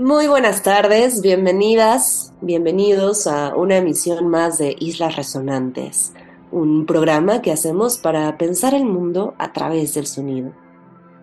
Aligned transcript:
Muy 0.00 0.28
buenas 0.28 0.62
tardes, 0.62 1.20
bienvenidas, 1.20 2.32
bienvenidos 2.40 3.26
a 3.26 3.54
una 3.54 3.76
emisión 3.76 4.28
más 4.28 4.56
de 4.56 4.74
Islas 4.78 5.14
Resonantes, 5.16 6.14
un 6.50 6.86
programa 6.86 7.42
que 7.42 7.52
hacemos 7.52 7.98
para 7.98 8.38
pensar 8.38 8.72
el 8.72 8.86
mundo 8.86 9.34
a 9.36 9.52
través 9.52 9.92
del 9.92 10.06
sonido. 10.06 10.54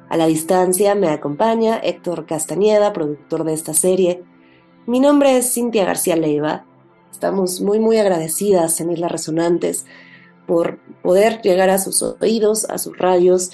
A 0.10 0.16
la 0.16 0.28
distancia 0.28 0.94
me 0.94 1.10
acompaña 1.10 1.80
Héctor 1.80 2.28
Castañeda, 2.28 2.94
productor 2.94 3.46
de 3.46 3.54
esta 3.56 3.74
serie. 3.74 4.24
Mi 4.86 5.00
nombre 5.00 5.36
es 5.38 5.52
Cintia 5.52 5.84
García 5.84 6.16
Leiva. 6.16 6.68
Estamos 7.12 7.62
muy 7.62 7.80
muy 7.80 7.98
agradecidas 7.98 8.80
en 8.80 8.92
Islas 8.92 9.12
Resonantes 9.12 9.88
por 10.46 10.78
poder 11.02 11.42
llegar 11.42 11.72
a 11.72 11.80
sus 11.80 12.04
oídos, 12.04 12.70
a 12.70 12.78
sus 12.78 12.96
radios, 12.96 13.54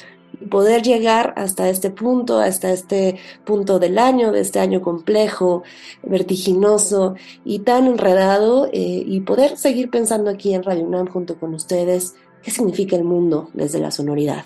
poder 0.49 0.81
llegar 0.81 1.33
hasta 1.37 1.69
este 1.69 1.89
punto, 1.89 2.39
hasta 2.39 2.71
este 2.71 3.17
punto 3.43 3.79
del 3.79 3.97
año, 3.97 4.31
de 4.31 4.41
este 4.41 4.59
año 4.59 4.81
complejo, 4.81 5.63
vertiginoso 6.03 7.15
y 7.43 7.59
tan 7.59 7.87
enredado, 7.87 8.67
eh, 8.71 9.03
y 9.05 9.21
poder 9.21 9.57
seguir 9.57 9.89
pensando 9.89 10.29
aquí 10.29 10.53
en 10.53 10.63
Radio 10.63 10.83
UNAM 10.83 11.07
junto 11.07 11.39
con 11.39 11.53
ustedes 11.53 12.15
qué 12.41 12.51
significa 12.51 12.95
el 12.95 13.03
mundo 13.03 13.49
desde 13.53 13.79
la 13.79 13.91
sonoridad. 13.91 14.45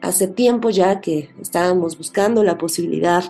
Hace 0.00 0.28
tiempo 0.28 0.70
ya 0.70 1.00
que 1.00 1.30
estábamos 1.40 1.98
buscando 1.98 2.44
la 2.44 2.58
posibilidad 2.58 3.24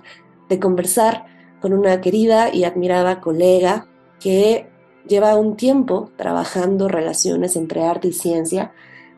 de 0.48 0.58
conversar 0.58 1.26
con 1.60 1.72
una 1.72 2.00
querida 2.00 2.54
y 2.54 2.64
admirada 2.64 3.20
colega 3.20 3.86
que 4.20 4.68
lleva 5.06 5.36
un 5.36 5.56
tiempo 5.56 6.10
trabajando 6.16 6.88
relaciones 6.88 7.56
entre 7.56 7.84
arte 7.84 8.08
y 8.08 8.12
ciencia, 8.12 8.72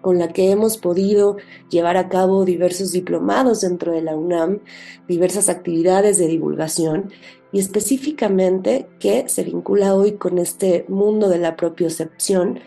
con 0.09 0.19
la 0.19 0.29
que 0.29 0.51
hemos 0.51 0.79
podido 0.79 1.37
llevar 1.69 1.99
a 1.99 2.09
cabo 2.09 2.47
diversos 2.47 2.93
diplomados 2.93 3.61
dentro 3.61 3.93
de 3.93 4.01
la 4.01 4.17
UNAM, 4.17 4.61
diversas 5.07 5.51
actividades 5.51 6.17
de 6.17 6.29
divulgación 6.29 7.13
y 7.53 7.61
específicamente 7.61 8.89
que 9.01 9.29
se 9.29 9.45
vincula 9.45 9.95
hoy 9.95 10.13
con 10.13 10.39
este 10.39 10.87
mundo 10.89 11.29
de 11.29 11.37
la 11.37 11.57
propiocepción 11.57 12.61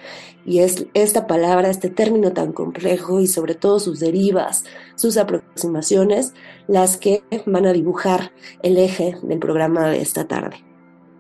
y 0.46 0.60
es 0.60 0.86
esta 0.94 1.26
palabra, 1.26 1.72
este 1.72 1.90
término 1.90 2.32
tan 2.32 2.54
complejo 2.54 3.20
y 3.20 3.26
sobre 3.26 3.56
todo 3.56 3.80
sus 3.80 4.00
derivas, 4.00 4.64
sus 4.94 5.18
aproximaciones, 5.18 6.36
las 6.68 6.98
que 6.98 7.24
van 7.48 7.66
a 7.66 7.74
dibujar 7.74 8.34
el 8.62 8.78
eje 8.78 9.18
del 9.24 9.40
programa 9.40 9.90
de 9.90 10.00
esta 10.00 10.28
tarde. 10.28 10.58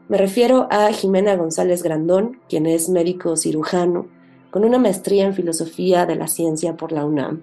Me 0.08 0.19
refiero 0.19 0.67
a 0.69 0.94
Jimena 0.94 1.35
González 1.35 1.81
Grandón, 1.81 2.41
quien 2.47 2.67
es 2.67 2.89
médico 2.89 3.35
cirujano, 3.35 4.20
con 4.52 4.66
una 4.66 4.77
maestría 4.77 5.25
en 5.25 5.33
Filosofía 5.33 6.05
de 6.05 6.16
la 6.16 6.27
Ciencia 6.27 6.77
por 6.77 6.91
la 6.91 7.05
UNAM. 7.05 7.41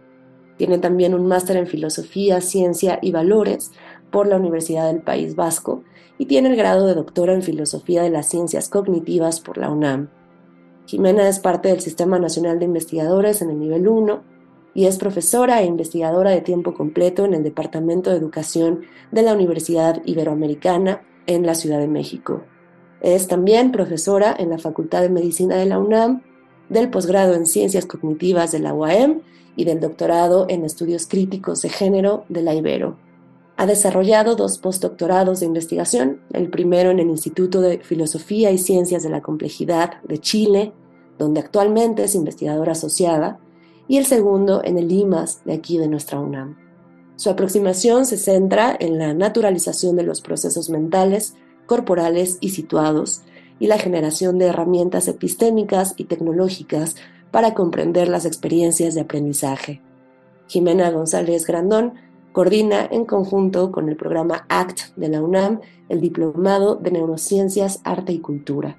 Tiene 0.59 0.79
también 0.79 1.15
un 1.15 1.27
máster 1.27 1.57
en 1.57 1.67
Filosofía, 1.67 2.41
Ciencia 2.41 2.99
y 3.01 3.13
Valores 3.13 3.73
por 4.11 4.27
la 4.27 4.37
Universidad 4.37 4.87
del 4.87 5.03
País 5.03 5.35
Vasco 5.35 5.83
y 6.19 6.27
tiene 6.27 6.51
el 6.51 6.57
grado 6.57 6.87
de 6.87 6.95
doctora 6.95 7.33
en 7.33 7.43
Filosofía 7.43 8.03
de 8.03 8.11
las 8.11 8.29
Ciencias 8.29 8.69
Cognitivas 8.69 9.41
por 9.41 9.57
la 9.57 9.71
UNAM. 9.71 10.11
Jimena 10.87 11.29
es 11.29 11.39
parte 11.39 11.69
del 11.69 11.81
Sistema 11.81 12.19
Nacional 12.19 12.59
de 12.59 12.65
Investigadores 12.65 13.43
en 13.43 13.51
el 13.51 13.59
nivel 13.59 13.89
1 13.89 14.23
y 14.75 14.87
es 14.87 14.99
profesora 14.99 15.61
e 15.61 15.67
investigadora 15.67 16.31
de 16.31 16.41
tiempo 16.41 16.75
completo 16.75 17.25
en 17.25 17.35
el 17.35 17.43
Departamento 17.43 18.11
de 18.11 18.17
Educación 18.17 18.83
de 19.13 19.23
la 19.23 19.35
Universidad 19.35 20.03
Iberoamericana 20.05 21.03
en 21.27 21.47
la 21.47 21.55
Ciudad 21.55 21.79
de 21.79 21.89
México. 21.89 22.43
Es 23.01 23.29
también 23.29 23.71
profesora 23.71 24.35
en 24.37 24.51
la 24.51 24.59
Facultad 24.59 25.03
de 25.03 25.11
Medicina 25.11 25.57
de 25.57 25.67
la 25.67 25.79
UNAM 25.79 26.23
del 26.69 26.91
posgrado 26.91 27.35
en 27.35 27.47
Ciencias 27.47 27.87
Cognitivas 27.87 28.53
de 28.53 28.59
la 28.59 28.75
UAM 28.75 29.21
y 29.57 29.65
del 29.65 29.81
doctorado 29.81 30.47
en 30.49 30.65
Estudios 30.65 31.07
Críticos 31.07 31.63
de 31.63 31.69
Género 31.69 32.25
de 32.29 32.43
la 32.43 32.55
Ibero. 32.55 32.97
Ha 33.57 33.67
desarrollado 33.67 34.37
dos 34.37 34.59
postdoctorados 34.59 35.41
de 35.41 35.47
investigación, 35.47 36.21
el 36.33 36.49
primero 36.49 36.91
en 36.91 37.01
el 37.01 37.09
Instituto 37.09 37.61
de 37.61 37.81
Filosofía 37.81 38.53
y 38.53 38.59
Ciencias 38.59 39.03
de 39.03 39.09
la 39.09 39.21
Complejidad 39.21 40.01
de 40.03 40.19
Chile, 40.19 40.73
donde 41.19 41.41
actualmente 41.41 42.05
es 42.05 42.15
investigadora 42.15 42.73
asociada, 42.73 43.41
y 43.89 43.97
el 43.97 44.07
segundo 44.07 44.63
en 44.63 44.79
el 44.79 44.93
IMAS 44.93 45.45
de 45.45 45.55
aquí 45.55 45.79
de 45.79 45.89
nuestra 45.89 46.21
UNAM. 46.21 46.57
Su 47.17 47.31
aproximación 47.31 48.07
se 48.07 48.17
centra 48.17 48.77
en 48.79 48.97
la 48.97 49.13
naturalización 49.13 49.97
de 49.97 50.05
los 50.05 50.21
procesos 50.21 50.71
mentales, 50.71 51.35
corporales 51.67 52.39
y 52.41 52.51
situados, 52.51 53.23
y 53.61 53.67
la 53.67 53.79
generación 53.79 54.39
de 54.39 54.47
herramientas 54.47 55.09
epistémicas 55.09 55.95
y 55.97 56.05
tecnológicas 56.05 56.97
para 57.31 57.55
comprender 57.55 58.09
las 58.09 58.25
experiencias 58.25 58.95
de 58.95 59.03
aprendizaje. 59.03 59.83
Jimena 60.47 60.91
González 60.91 61.47
Grandón 61.47 61.95
coordina 62.33 62.87
en 62.91 63.05
conjunto 63.05 63.73
con 63.73 63.89
el 63.89 63.97
programa 63.97 64.47
ACT 64.49 64.95
de 64.97 65.09
la 65.09 65.23
UNAM 65.23 65.61
el 65.89 66.01
Diplomado 66.01 66.77
de 66.77 66.91
Neurociencias, 66.91 67.81
Arte 67.85 68.13
y 68.13 68.21
Cultura. 68.21 68.79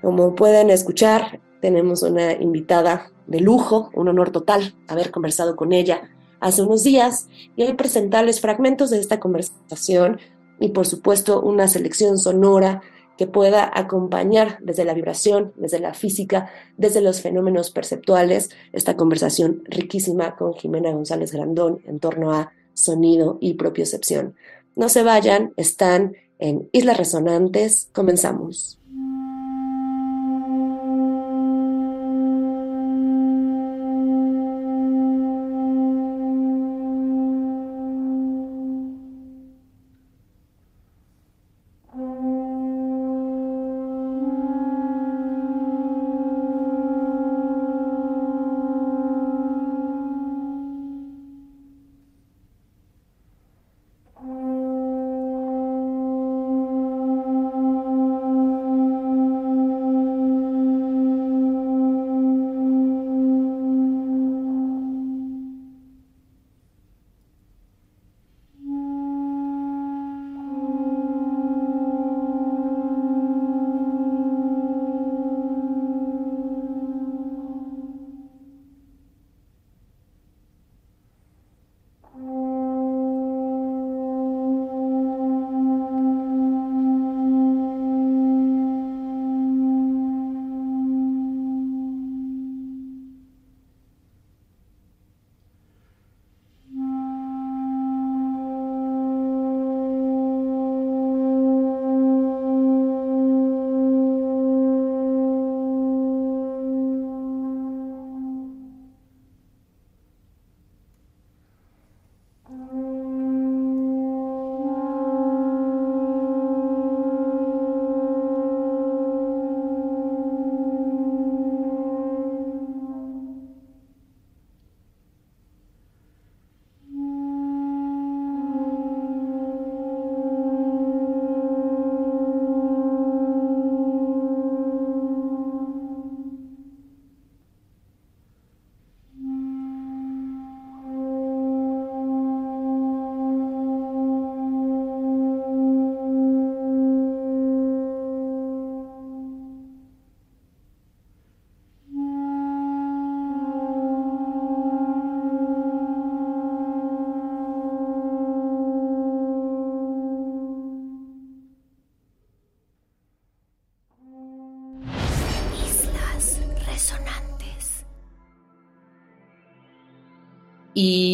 Como 0.00 0.34
pueden 0.34 0.70
escuchar, 0.70 1.40
tenemos 1.60 2.02
una 2.02 2.32
invitada 2.32 3.10
de 3.26 3.40
lujo, 3.40 3.90
un 3.94 4.08
honor 4.08 4.30
total 4.30 4.74
haber 4.88 5.10
conversado 5.10 5.54
con 5.56 5.72
ella 5.72 6.10
hace 6.40 6.62
unos 6.62 6.82
días 6.82 7.28
y 7.54 7.62
hoy 7.62 7.74
presentarles 7.74 8.40
fragmentos 8.40 8.90
de 8.90 8.98
esta 8.98 9.20
conversación 9.20 10.18
y 10.58 10.70
por 10.70 10.86
supuesto 10.86 11.40
una 11.40 11.68
selección 11.68 12.18
sonora 12.18 12.82
que 13.22 13.28
pueda 13.28 13.70
acompañar 13.72 14.58
desde 14.62 14.84
la 14.84 14.94
vibración, 14.94 15.52
desde 15.54 15.78
la 15.78 15.94
física, 15.94 16.50
desde 16.76 17.00
los 17.00 17.20
fenómenos 17.20 17.70
perceptuales, 17.70 18.50
esta 18.72 18.96
conversación 18.96 19.62
riquísima 19.66 20.34
con 20.34 20.54
Jimena 20.54 20.90
González 20.90 21.30
Grandón 21.30 21.82
en 21.86 22.00
torno 22.00 22.32
a 22.32 22.50
sonido 22.74 23.38
y 23.40 23.54
propiocepción. 23.54 24.34
No 24.74 24.88
se 24.88 25.04
vayan, 25.04 25.52
están 25.56 26.16
en 26.40 26.68
Islas 26.72 26.96
Resonantes, 26.96 27.90
comenzamos. 27.92 28.81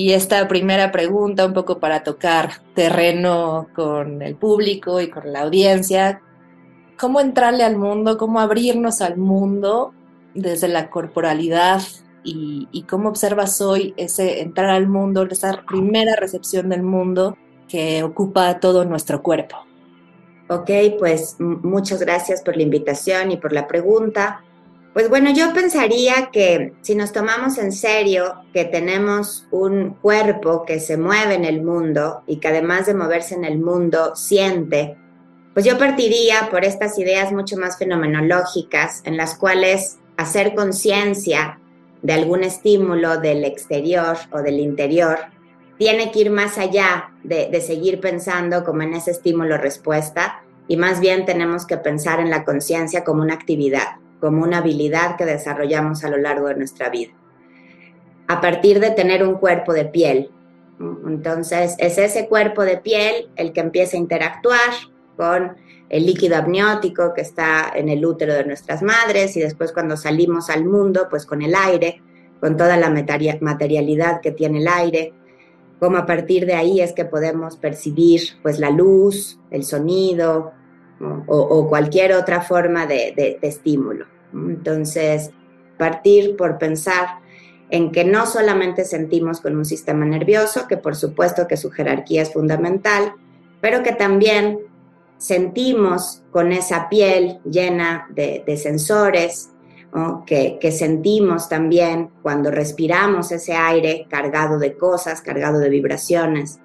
Y 0.08 0.14
esta 0.14 0.48
primera 0.48 0.90
pregunta, 0.90 1.44
un 1.44 1.52
poco 1.52 1.80
para 1.80 2.02
tocar 2.02 2.62
terreno 2.74 3.68
con 3.74 4.22
el 4.22 4.36
público 4.36 5.02
y 5.02 5.10
con 5.10 5.30
la 5.34 5.42
audiencia, 5.42 6.22
¿cómo 6.98 7.20
entrarle 7.20 7.62
al 7.62 7.76
mundo, 7.76 8.16
cómo 8.16 8.40
abrirnos 8.40 9.02
al 9.02 9.18
mundo 9.18 9.92
desde 10.32 10.66
la 10.68 10.88
corporalidad 10.88 11.82
y, 12.24 12.86
cómo 12.88 13.10
observas 13.10 13.60
hoy 13.60 13.92
ese 13.98 14.40
entrar 14.40 14.70
al 14.70 14.88
mundo, 14.88 15.28
esa 15.30 15.62
primera 15.68 16.16
recepción 16.16 16.70
del 16.70 16.84
mundo 16.84 17.36
que 17.68 18.02
ocupa 18.02 18.60
todo 18.60 18.86
nuestro 18.86 19.22
cuerpo? 19.22 19.56
Ok, 20.48 20.70
pues 20.98 21.36
muchas 21.38 22.00
gracias 22.00 22.40
por 22.40 22.56
la 22.56 22.62
invitación 22.62 23.30
y 23.30 23.36
por 23.36 23.52
la 23.52 23.66
pregunta. 23.66 24.42
Pues 24.94 25.08
bueno, 25.08 25.30
yo 25.30 25.52
pensaría 25.52 26.30
que 26.32 26.72
si 26.80 26.94
nos 26.94 27.12
tomamos 27.12 27.58
en 27.58 27.72
serio 27.72 28.42
que 28.52 28.64
tenemos 28.64 29.46
un 29.50 29.90
cuerpo 29.94 30.64
que 30.64 30.80
se 30.80 30.96
mueve 30.96 31.34
en 31.34 31.44
el 31.44 31.62
mundo 31.62 32.22
y 32.26 32.38
que 32.38 32.48
además 32.48 32.86
de 32.86 32.94
moverse 32.94 33.34
en 33.34 33.44
el 33.44 33.58
mundo 33.58 34.16
siente, 34.16 34.96
pues 35.54 35.66
yo 35.66 35.78
partiría 35.78 36.48
por 36.50 36.64
estas 36.64 36.98
ideas 36.98 37.32
mucho 37.32 37.56
más 37.56 37.78
fenomenológicas 37.78 39.02
en 39.04 39.16
las 39.16 39.36
cuales 39.36 39.98
hacer 40.16 40.54
conciencia 40.54 41.58
de 42.02 42.12
algún 42.12 42.44
estímulo 42.44 43.18
del 43.18 43.44
exterior 43.44 44.16
o 44.30 44.38
del 44.42 44.60
interior 44.60 45.18
tiene 45.78 46.10
que 46.10 46.20
ir 46.20 46.30
más 46.30 46.58
allá 46.58 47.12
de, 47.22 47.60
seguir 47.60 48.00
pensando 48.00 48.64
como 48.64 48.82
en 48.82 48.94
ese 48.94 49.12
estímulo-respuesta 49.12 50.42
y 50.66 50.76
más 50.76 51.00
bien 51.00 51.24
tenemos 51.24 51.66
que 51.66 51.76
pensar 51.76 52.20
en 52.20 52.30
la 52.30 52.44
conciencia 52.44 53.04
como 53.04 53.22
una 53.22 53.34
actividad, 53.34 53.96
como 54.20 54.42
una 54.42 54.58
habilidad 54.58 55.16
que 55.16 55.24
desarrollamos 55.24 56.04
a 56.04 56.10
lo 56.10 56.16
largo 56.16 56.48
de 56.48 56.56
nuestra 56.56 56.88
vida. 56.88 57.12
A 58.26 58.40
partir 58.40 58.80
de 58.80 58.90
tener 58.90 59.22
un 59.22 59.34
cuerpo 59.34 59.72
de 59.72 59.86
piel. 59.86 60.30
Entonces, 60.78 61.74
es 61.78 61.98
ese 61.98 62.28
cuerpo 62.28 62.62
de 62.62 62.76
piel 62.76 63.30
el 63.36 63.52
que 63.52 63.60
empieza 63.60 63.96
a 63.96 64.00
interactuar 64.00 64.70
con 65.16 65.56
el 65.88 66.06
líquido 66.06 66.36
amniótico 66.36 67.14
que 67.14 67.22
está 67.22 67.72
en 67.74 67.88
el 67.88 68.04
útero 68.04 68.34
de 68.34 68.44
nuestras 68.44 68.82
madres 68.82 69.36
y 69.36 69.40
después 69.40 69.72
cuando 69.72 69.96
salimos 69.96 70.50
al 70.50 70.64
mundo, 70.64 71.08
pues 71.08 71.24
con 71.24 71.42
el 71.42 71.54
aire, 71.54 72.02
con 72.40 72.56
toda 72.56 72.76
la 72.76 72.90
materialidad 72.90 74.20
que 74.20 74.30
tiene 74.30 74.58
el 74.58 74.68
aire, 74.68 75.12
como 75.80 75.96
a 75.96 76.06
partir 76.06 76.44
de 76.46 76.54
ahí 76.54 76.80
es 76.80 76.92
que 76.92 77.04
podemos 77.04 77.56
percibir 77.56 78.20
pues 78.42 78.58
la 78.58 78.70
luz, 78.70 79.38
el 79.50 79.64
sonido 79.64 80.52
o, 81.00 81.68
cualquier 81.68 82.12
otra 82.12 82.40
forma 82.40 82.86
de, 82.86 83.12
de 83.16 83.38
estímulo. 83.42 84.06
Entonces, 84.32 85.30
partir 85.78 86.36
por 86.36 86.58
pensar 86.58 87.20
en 87.70 87.92
que 87.92 88.04
no 88.04 88.26
solamente 88.26 88.84
sentimos 88.84 89.40
con 89.40 89.56
un 89.56 89.64
sistema 89.64 90.04
nervioso, 90.04 90.66
que 90.66 90.76
por 90.76 90.96
supuesto 90.96 91.46
que 91.46 91.56
su 91.56 91.70
jerarquía 91.70 92.22
es 92.22 92.32
fundamental, 92.32 93.14
pero 93.60 93.82
que 93.82 93.92
también 93.92 94.60
sentimos 95.18 96.22
con 96.30 96.52
esa 96.52 96.88
piel 96.88 97.40
llena 97.44 98.08
de, 98.10 98.56
sensores, 98.56 99.50
que, 100.26 100.58
que, 100.60 100.70
sentimos 100.70 101.48
también 101.48 102.10
cuando 102.22 102.50
respiramos 102.50 103.32
ese 103.32 103.54
aire 103.54 104.06
cargado 104.08 104.58
de 104.58 104.76
cosas, 104.76 105.22
cargado 105.22 105.58
de 105.58 105.70
vibraciones. 105.70 106.60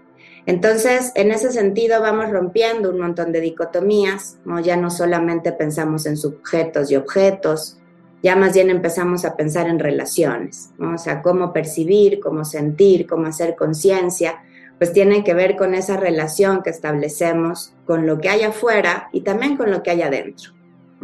Entonces, 0.46 1.12
en 1.16 1.32
ese 1.32 1.52
sentido 1.52 2.02
vamos 2.02 2.30
rompiendo 2.30 2.90
un 2.90 3.00
montón 3.00 3.32
de 3.32 3.40
dicotomías, 3.40 4.38
¿no? 4.44 4.60
ya 4.60 4.76
no 4.76 4.90
solamente 4.90 5.54
pensamos 5.54 6.06
en 6.06 6.18
sujetos 6.18 6.92
y 6.92 6.98
objetos, 6.98 7.78
ya 8.22 8.36
más 8.36 8.54
bien 8.54 8.70
empezamos 8.70 9.26
a 9.26 9.36
pensar 9.36 9.68
en 9.68 9.80
relaciones, 9.80 10.72
o 10.80 10.98
sea, 10.98 11.22
cómo 11.22 11.52
percibir, 11.52 12.20
cómo 12.20 12.46
sentir, 12.46 13.06
cómo 13.06 13.28
hacer 13.28 13.56
conciencia, 13.56 14.42
pues 14.78 14.92
tiene 14.92 15.24
que 15.24 15.34
ver 15.34 15.56
con 15.56 15.76
esa 15.76 15.98
relación 15.98 16.62
que 16.62 16.70
establecemos 16.70 17.74
con 17.86 18.06
lo 18.06 18.20
que 18.20 18.30
hay 18.30 18.44
afuera 18.44 19.10
y 19.12 19.22
también 19.22 19.56
con 19.56 19.72
lo 19.72 19.84
que 19.84 19.92
hay 19.92 20.02
adentro. 20.02 20.54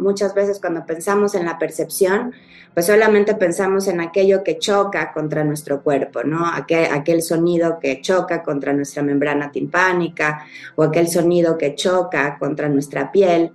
Muchas 0.00 0.34
veces 0.34 0.60
cuando 0.60 0.84
pensamos 0.84 1.34
en 1.34 1.44
la 1.44 1.58
percepción, 1.58 2.32
pues 2.74 2.86
solamente 2.86 3.34
pensamos 3.34 3.88
en 3.88 4.00
aquello 4.00 4.42
que 4.42 4.58
choca 4.58 5.12
contra 5.12 5.44
nuestro 5.44 5.82
cuerpo, 5.82 6.22
¿no? 6.22 6.46
Aquel, 6.46 6.86
aquel 6.92 7.22
sonido 7.22 7.78
que 7.80 8.00
choca 8.00 8.42
contra 8.42 8.72
nuestra 8.72 9.02
membrana 9.02 9.50
timpánica 9.50 10.44
o 10.76 10.82
aquel 10.82 11.08
sonido 11.08 11.58
que 11.58 11.74
choca 11.74 12.38
contra 12.38 12.68
nuestra 12.68 13.12
piel 13.12 13.52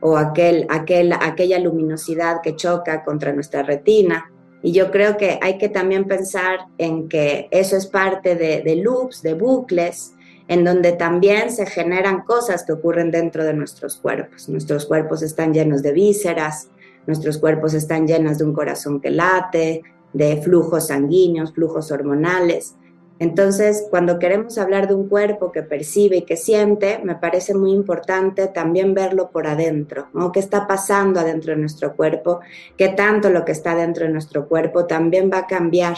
o 0.00 0.16
aquel, 0.16 0.66
aquel, 0.68 1.12
aquella 1.12 1.58
luminosidad 1.58 2.40
que 2.42 2.56
choca 2.56 3.04
contra 3.04 3.32
nuestra 3.32 3.62
retina. 3.62 4.30
Y 4.62 4.72
yo 4.72 4.90
creo 4.90 5.16
que 5.16 5.38
hay 5.42 5.58
que 5.58 5.68
también 5.68 6.06
pensar 6.06 6.60
en 6.78 7.08
que 7.08 7.48
eso 7.50 7.76
es 7.76 7.86
parte 7.86 8.34
de, 8.34 8.76
loops, 8.76 9.22
de 9.22 9.34
bucles, 9.34 10.15
en 10.48 10.64
donde 10.64 10.92
también 10.92 11.50
se 11.50 11.66
generan 11.66 12.22
cosas 12.22 12.64
que 12.64 12.72
ocurren 12.72 13.10
dentro 13.10 13.44
de 13.44 13.54
nuestros 13.54 13.96
cuerpos. 13.96 14.48
Nuestros 14.48 14.86
cuerpos 14.86 15.22
están 15.22 15.52
llenos 15.52 15.82
de 15.82 15.92
vísceras, 15.92 16.70
nuestros 17.06 17.38
cuerpos 17.38 17.74
están 17.74 18.06
llenos 18.06 18.38
de 18.38 18.44
un 18.44 18.52
corazón 18.52 19.00
que 19.00 19.10
late, 19.10 19.82
de 20.12 20.40
flujos 20.42 20.88
sanguíneos, 20.88 21.52
flujos 21.52 21.90
hormonales. 21.90 22.74
Entonces, 23.18 23.86
cuando 23.90 24.18
queremos 24.18 24.58
hablar 24.58 24.88
de 24.88 24.94
un 24.94 25.08
cuerpo 25.08 25.50
que 25.50 25.62
percibe 25.62 26.18
y 26.18 26.22
que 26.22 26.36
siente, 26.36 27.00
me 27.02 27.14
parece 27.14 27.54
muy 27.54 27.72
importante 27.72 28.46
también 28.48 28.92
verlo 28.92 29.30
por 29.30 29.46
adentro, 29.46 30.08
¿no? 30.12 30.32
¿Qué 30.32 30.40
está 30.40 30.66
pasando 30.66 31.20
adentro 31.20 31.54
de 31.54 31.60
nuestro 31.60 31.96
cuerpo? 31.96 32.40
¿Qué 32.76 32.88
tanto 32.90 33.30
lo 33.30 33.44
que 33.44 33.52
está 33.52 33.74
dentro 33.74 34.04
de 34.04 34.12
nuestro 34.12 34.46
cuerpo 34.48 34.84
también 34.84 35.30
va 35.32 35.38
a 35.38 35.46
cambiar 35.46 35.96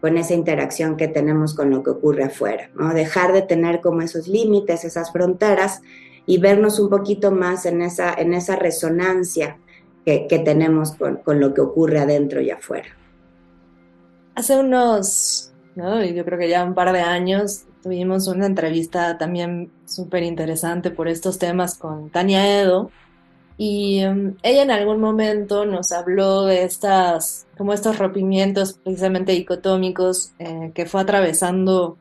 con 0.00 0.18
esa 0.18 0.34
interacción 0.34 0.96
que 0.96 1.08
tenemos 1.08 1.54
con 1.54 1.70
lo 1.70 1.82
que 1.82 1.90
ocurre 1.90 2.24
afuera? 2.24 2.70
¿no? 2.74 2.92
Dejar 2.92 3.32
de 3.32 3.42
tener 3.42 3.80
como 3.80 4.02
esos 4.02 4.28
límites, 4.28 4.84
esas 4.84 5.12
fronteras 5.12 5.82
y 6.26 6.38
vernos 6.38 6.78
un 6.78 6.90
poquito 6.90 7.30
más 7.30 7.66
en 7.66 7.82
esa, 7.82 8.12
en 8.14 8.34
esa 8.34 8.56
resonancia 8.56 9.58
que, 10.04 10.26
que 10.26 10.38
tenemos 10.38 10.92
con, 10.94 11.16
con 11.16 11.40
lo 11.40 11.54
que 11.54 11.60
ocurre 11.60 11.98
adentro 11.98 12.40
y 12.40 12.50
afuera. 12.50 12.88
Hace 14.34 14.58
unos 14.58 15.52
yo 15.76 16.24
creo 16.24 16.38
que 16.38 16.48
ya 16.48 16.64
un 16.64 16.74
par 16.74 16.92
de 16.92 17.00
años 17.00 17.64
tuvimos 17.82 18.28
una 18.28 18.46
entrevista 18.46 19.18
también 19.18 19.70
súper 19.84 20.22
interesante 20.22 20.90
por 20.90 21.06
estos 21.06 21.38
temas 21.38 21.76
con 21.76 22.08
Tania 22.08 22.60
Edo. 22.60 22.90
Y 23.58 24.00
em, 24.00 24.36
ella 24.42 24.62
en 24.62 24.70
algún 24.70 25.00
momento 25.00 25.64
nos 25.64 25.92
habló 25.92 26.44
de 26.44 26.64
estas, 26.64 27.46
como 27.56 27.72
estos 27.72 27.98
rompimientos 27.98 28.74
precisamente 28.74 29.32
dicotómicos 29.32 30.32
eh, 30.38 30.72
que 30.74 30.86
fue 30.86 31.00
atravesando 31.00 31.96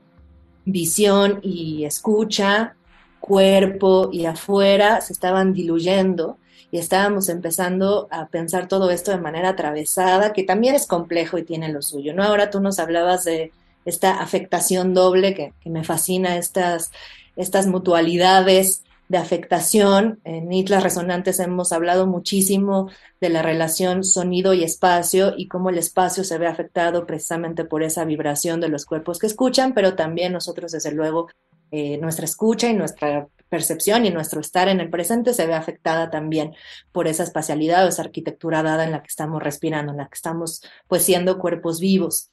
visión 0.65 1.39
y 1.43 1.85
escucha, 1.85 2.75
cuerpo 3.19 4.09
y 4.11 4.25
afuera, 4.25 5.01
se 5.01 5.13
estaban 5.13 5.53
diluyendo 5.53 6.37
y 6.71 6.77
estábamos 6.77 7.29
empezando 7.29 8.07
a 8.11 8.27
pensar 8.27 8.67
todo 8.67 8.89
esto 8.89 9.11
de 9.11 9.17
manera 9.17 9.49
atravesada, 9.49 10.33
que 10.33 10.43
también 10.43 10.75
es 10.75 10.87
complejo 10.87 11.37
y 11.37 11.43
tiene 11.43 11.69
lo 11.71 11.81
suyo, 11.81 12.13
¿no? 12.13 12.23
Ahora 12.23 12.49
tú 12.49 12.59
nos 12.59 12.79
hablabas 12.79 13.23
de 13.23 13.51
esta 13.85 14.19
afectación 14.19 14.93
doble 14.93 15.33
que, 15.33 15.53
me 15.69 15.83
fascina, 15.83 16.37
estas, 16.37 16.91
estas 17.35 17.67
mutualidades 17.67 18.83
de 19.07 19.17
afectación. 19.17 20.19
En 20.23 20.51
Islas 20.51 20.83
Resonantes 20.83 21.39
hemos 21.39 21.71
hablado 21.71 22.07
muchísimo 22.07 22.89
de 23.21 23.29
la 23.29 23.41
relación 23.41 24.03
sonido 24.03 24.53
y 24.53 24.63
espacio 24.63 25.33
y 25.37 25.47
cómo 25.47 25.69
el 25.69 25.77
espacio 25.77 26.23
se 26.23 26.37
ve 26.37 26.47
afectado 26.47 27.05
precisamente 27.05 27.65
por 27.65 27.83
esa 27.83 28.05
vibración 28.05 28.61
de 28.61 28.69
los 28.69 28.85
cuerpos 28.85 29.19
que 29.19 29.27
escuchan, 29.27 29.73
pero 29.73 29.95
también 29.95 30.33
nosotros, 30.33 30.71
desde 30.71 30.91
luego, 30.91 31.27
eh, 31.71 31.97
nuestra 31.97 32.25
escucha 32.25 32.69
y 32.69 32.73
nuestra 32.73 33.27
percepción 33.49 34.05
y 34.05 34.09
nuestro 34.09 34.41
estar 34.41 34.67
en 34.67 34.79
el 34.79 34.89
presente 34.89 35.33
se 35.33 35.45
ve 35.45 35.53
afectada 35.53 36.09
también 36.09 36.55
por 36.91 37.07
esa 37.07 37.23
espacialidad 37.23 37.85
o 37.85 37.89
esa 37.89 38.03
arquitectura 38.03 38.63
dada 38.63 38.83
en 38.83 38.91
la 38.91 39.01
que 39.01 39.07
estamos 39.07 39.41
respirando, 39.41 39.91
en 39.91 39.99
la 39.99 40.07
que 40.07 40.15
estamos 40.15 40.61
pues 40.87 41.03
siendo 41.03 41.37
cuerpos 41.37 41.79
vivos. 41.79 42.31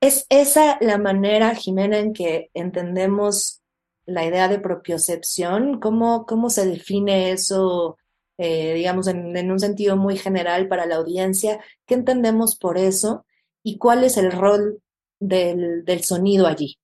¿Es 0.00 0.26
esa 0.30 0.78
la 0.80 0.96
manera, 0.96 1.54
Jimena, 1.54 1.98
en 1.98 2.14
que 2.14 2.50
entendemos 2.54 3.59
la 4.10 4.26
idea 4.26 4.48
de 4.48 4.58
propiocepción? 4.58 5.80
¿Cómo, 5.80 6.26
cómo 6.26 6.50
se 6.50 6.66
define 6.66 7.32
eso, 7.32 7.96
eh, 8.38 8.74
digamos, 8.74 9.06
en, 9.06 9.50
un 9.50 9.60
sentido 9.60 9.96
muy 9.96 10.16
general 10.16 10.68
para 10.68 10.86
la 10.86 10.96
audiencia? 10.96 11.60
¿Qué 11.86 11.94
entendemos 11.94 12.56
por 12.56 12.76
eso? 12.76 13.24
¿Y 13.62 13.78
cuál 13.78 14.04
es 14.04 14.16
el 14.16 14.32
rol 14.32 14.82
del, 15.20 15.84
sonido 16.02 16.46
allí? 16.46 16.76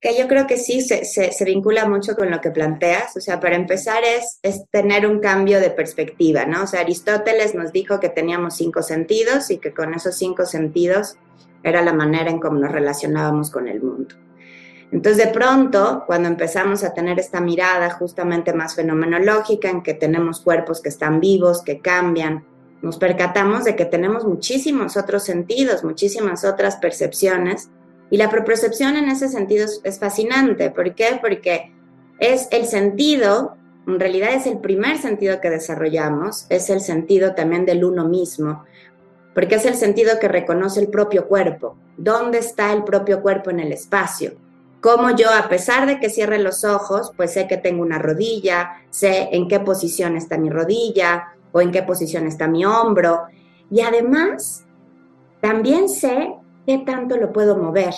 Que 0.00 0.16
yo 0.16 0.28
creo 0.28 0.46
que 0.46 0.58
sí 0.58 0.80
se, 0.80 1.04
se, 1.04 1.44
vincula 1.44 1.88
mucho 1.88 2.14
con 2.14 2.30
lo 2.30 2.40
que 2.40 2.50
planteas. 2.50 3.16
O 3.16 3.20
sea, 3.20 3.40
para 3.40 3.56
empezar 3.56 4.02
es, 4.04 4.38
es 4.42 4.64
tener 4.70 5.06
un 5.06 5.18
cambio 5.18 5.60
de 5.60 5.70
perspectiva, 5.70 6.44
¿no? 6.44 6.64
O 6.64 6.66
sea, 6.66 6.80
Aristóteles 6.80 7.54
nos 7.54 7.72
dijo 7.72 7.98
que 7.98 8.08
teníamos 8.08 8.56
cinco 8.56 8.82
sentidos 8.82 9.50
y 9.50 9.58
que 9.58 9.74
con 9.74 9.94
esos 9.94 10.16
cinco 10.16 10.46
sentidos 10.46 11.16
era 11.62 11.82
la 11.82 11.92
manera 11.92 12.30
en 12.30 12.38
cómo 12.38 12.58
nos 12.58 12.70
relacionábamos 12.70 13.50
con 13.50 13.66
el 13.66 13.82
mundo. 13.82 14.14
Entonces, 14.90 15.26
de 15.26 15.32
pronto, 15.32 16.04
cuando 16.06 16.28
empezamos 16.28 16.82
a 16.82 16.94
tener 16.94 17.18
esta 17.18 17.40
mirada 17.40 17.90
justamente 17.90 18.54
más 18.54 18.74
fenomenológica, 18.74 19.68
en 19.68 19.82
que 19.82 19.94
tenemos 19.94 20.40
cuerpos 20.40 20.80
que 20.80 20.88
están 20.88 21.20
vivos, 21.20 21.62
que 21.62 21.80
cambian, 21.80 22.44
nos 22.80 22.96
percatamos 22.96 23.64
de 23.64 23.76
que 23.76 23.84
tenemos 23.84 24.24
muchísimos 24.24 24.96
otros 24.96 25.24
sentidos, 25.24 25.84
muchísimas 25.84 26.44
otras 26.44 26.76
percepciones 26.76 27.70
Y 28.10 28.16
la 28.16 28.30
propriocepción 28.30 28.96
en 28.96 29.10
ese 29.10 29.28
sentido 29.28 29.66
es, 29.84 29.98
fascinante. 29.98 30.70
¿Por 30.70 30.94
qué? 30.94 31.18
Porque 31.20 31.74
es 32.18 32.48
el 32.52 32.64
sentido, 32.64 33.58
en 33.86 34.00
realidad 34.00 34.32
es 34.32 34.46
el 34.46 34.60
primer 34.60 34.96
sentido 34.96 35.42
que 35.42 35.50
desarrollamos, 35.50 36.46
es 36.48 36.70
el 36.70 36.80
sentido 36.80 37.34
también 37.34 37.66
del 37.66 37.84
uno 37.84 38.08
mismo, 38.08 38.64
porque 39.34 39.56
es 39.56 39.66
el 39.66 39.74
sentido 39.74 40.18
que 40.18 40.26
reconoce 40.26 40.80
el 40.80 40.88
propio 40.88 41.28
cuerpo. 41.28 41.76
¿Dónde 41.98 42.38
está 42.38 42.72
el 42.72 42.84
propio 42.84 43.20
cuerpo 43.20 43.50
en 43.50 43.60
el 43.60 43.72
espacio? 43.72 44.32
Como 44.88 45.10
yo, 45.14 45.28
a 45.30 45.50
pesar 45.50 45.86
de 45.86 46.00
que 46.00 46.08
cierre 46.08 46.38
los 46.38 46.64
ojos, 46.64 47.12
pues 47.14 47.34
sé 47.34 47.46
que 47.46 47.58
tengo 47.58 47.82
una 47.82 47.98
rodilla, 47.98 48.84
sé 48.88 49.28
en 49.32 49.46
qué 49.46 49.60
posición 49.60 50.16
está 50.16 50.38
mi 50.38 50.48
rodilla 50.48 51.34
o 51.52 51.60
en 51.60 51.70
qué 51.70 51.82
posición 51.82 52.26
está 52.26 52.48
mi 52.48 52.64
hombro. 52.64 53.26
Y 53.70 53.82
además, 53.82 54.64
también 55.42 55.90
sé 55.90 56.32
qué 56.66 56.78
tanto 56.78 57.18
lo 57.18 57.34
puedo 57.34 57.58
mover. 57.58 57.92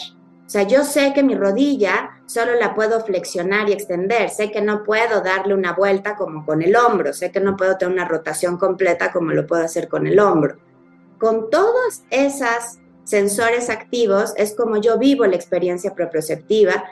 O 0.45 0.51
sea, 0.51 0.65
yo 0.65 0.83
sé 0.83 1.13
que 1.15 1.23
mi 1.23 1.37
rodilla 1.37 2.23
solo 2.27 2.57
la 2.57 2.75
puedo 2.75 2.99
flexionar 3.05 3.69
y 3.69 3.73
extender, 3.73 4.29
sé 4.29 4.51
que 4.51 4.61
no 4.61 4.83
puedo 4.83 5.21
darle 5.21 5.55
una 5.55 5.75
vuelta 5.75 6.17
como 6.17 6.45
con 6.45 6.61
el 6.61 6.75
hombro, 6.75 7.13
sé 7.13 7.31
que 7.31 7.39
no 7.39 7.57
puedo 7.57 7.79
tener 7.79 7.95
una 7.95 8.09
rotación 8.09 8.57
completa 8.57 9.13
como 9.13 9.31
lo 9.31 9.47
puedo 9.47 9.63
hacer 9.63 9.87
con 9.87 10.09
el 10.09 10.19
hombro. 10.19 10.57
Con 11.21 11.51
todas 11.51 12.03
esas 12.11 12.80
sensores 13.11 13.69
activos 13.71 14.33
es 14.37 14.55
como 14.55 14.77
yo 14.77 14.99
vivo 14.99 15.27
la 15.27 15.35
experiencia 15.35 15.95
proprioceptiva 15.95 16.85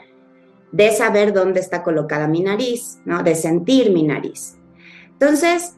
de 0.71 0.91
saber 0.91 1.33
dónde 1.33 1.61
está 1.61 1.81
colocada 1.81 2.27
mi 2.27 2.41
nariz, 2.41 2.99
¿no? 3.05 3.23
de 3.23 3.35
sentir 3.35 3.91
mi 3.91 4.03
nariz. 4.03 4.57
Entonces, 5.13 5.75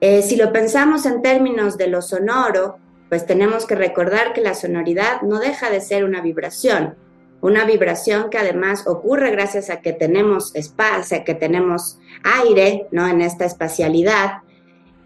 eh, 0.00 0.22
si 0.22 0.36
lo 0.36 0.52
pensamos 0.52 1.06
en 1.06 1.22
términos 1.22 1.78
de 1.78 1.86
lo 1.86 2.02
sonoro, 2.02 2.78
pues 3.08 3.24
tenemos 3.24 3.64
que 3.64 3.76
recordar 3.76 4.32
que 4.32 4.40
la 4.40 4.54
sonoridad 4.54 5.22
no 5.22 5.38
deja 5.38 5.70
de 5.70 5.80
ser 5.80 6.04
una 6.04 6.20
vibración, 6.20 6.96
una 7.40 7.64
vibración 7.64 8.28
que 8.28 8.38
además 8.38 8.86
ocurre 8.86 9.30
gracias 9.30 9.70
a 9.70 9.80
que 9.80 9.92
tenemos 9.92 10.54
espacio, 10.56 11.22
que 11.24 11.34
tenemos 11.34 11.98
aire, 12.24 12.88
¿no? 12.90 13.06
En 13.06 13.20
esta 13.20 13.44
espacialidad 13.44 14.42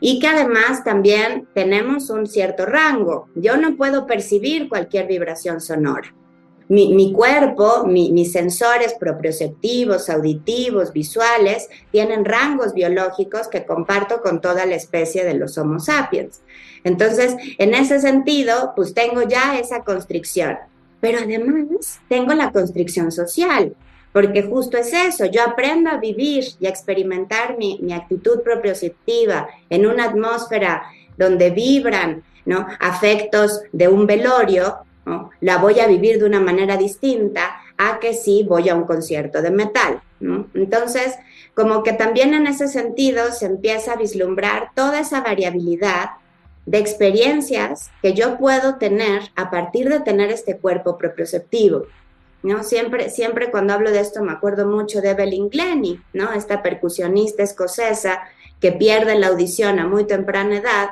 y 0.01 0.19
que 0.19 0.27
además 0.27 0.83
también 0.83 1.47
tenemos 1.55 2.11
un 2.11 2.27
cierto 2.27 2.67
rango. 2.67 3.29
Yo 3.35 3.57
no 3.57 3.77
puedo 3.77 4.07
percibir 4.07 4.69
cualquier 4.69 5.07
vibración 5.07 5.61
sonora. 5.61 6.15
Mi, 6.69 7.13
cuerpo, 7.13 7.85
mis 7.85 8.31
sensores 8.31 8.95
proprioceptivos, 8.95 10.09
auditivos, 10.09 10.93
visuales, 10.93 11.69
tienen 11.91 12.25
rangos 12.25 12.75
biológicos 12.75 13.49
que 13.49 13.67
comparto 13.67 14.21
con 14.23 14.41
toda 14.41 14.67
la 14.67 14.77
especie 14.77 15.25
de 15.25 15.35
los 15.35 15.59
Homo 15.59 15.81
sapiens. 15.81 16.43
Entonces, 16.85 17.35
en 17.59 17.75
ese 17.75 17.99
sentido, 17.99 18.73
pues 18.77 18.95
tengo 18.95 19.23
ya 19.23 19.59
esa 19.59 19.83
constricción. 19.83 20.59
Pero 21.01 21.19
además 21.19 21.99
tengo 22.09 22.35
la 22.35 22.53
constricción 22.53 23.11
social 23.11 23.75
porque 24.13 24.43
justo 24.43 24.77
es 24.77 24.93
eso, 24.93 25.27
yo 25.27 25.43
aprendo 25.43 25.91
a 25.91 25.99
vivir 25.99 26.45
y 26.59 26.67
a 26.67 26.71
experimentar 26.71 27.57
mi, 27.57 27.79
mi 27.83 27.93
actitud 27.93 28.41
proprioceptiva 28.43 29.49
en 29.69 29.87
una 29.87 30.05
atmósfera 30.05 30.83
donde 31.17 31.51
vibran 31.51 32.23
¿no? 32.45 32.67
afectos 32.81 33.63
de 33.73 33.89
un 33.89 34.07
velorio, 34.07 34.79
la 35.41 35.59
voy 35.59 35.81
a 35.81 35.87
vivir 35.87 36.19
de 36.19 36.27
una 36.27 36.41
manera 36.41 36.77
distinta 36.77 37.57
a 37.77 37.99
que 37.99 38.15
si 38.15 38.43
voy 38.43 38.69
a 38.69 38.75
un 38.75 38.85
concierto 38.85 39.43
de 39.43 39.51
metal. 39.51 40.01
Entonces, 40.55 41.17
como 41.55 41.83
que 41.83 41.93
también 41.93 42.35
en 42.35 42.47
ese 42.47 42.69
sentido 42.69 43.33
se 43.33 43.47
empieza 43.47 43.93
a 43.93 43.97
vislumbrar 43.97 44.71
toda 44.75 45.01
esa 45.01 45.21
variabilidad 45.21 46.11
de 46.67 46.79
experiencias 46.79 47.91
que 48.03 48.13
yo 48.13 48.39
puedo 48.39 48.77
tener 48.77 49.23
a 49.35 49.51
partir 49.51 49.89
de 49.89 50.01
tener 50.01 50.31
este 50.31 50.59
cuerpo 50.59 50.99
proprioceptivo. 50.99 51.87
¿No? 52.43 52.65
Siempre, 52.65 53.11
siempre 53.11 53.51
cuando 53.51 53.73
hablo 53.73 53.91
de 53.91 54.01
esto 54.01 54.23
me 54.23 54.33
acuerdo 54.33 54.67
mucho 54.67 55.01
de 55.01 55.11
Evelyn 55.11 55.51
Glennie, 55.51 56.01
¿no? 56.13 56.33
Esta 56.33 56.63
percusionista 56.63 57.43
escocesa 57.43 58.23
que 58.61 58.73
pierde 58.73 59.19
la 59.19 59.29
audición 59.29 59.79
a 59.79 59.87
muy 59.87 60.05
temprana 60.05 60.59
edad 60.59 60.91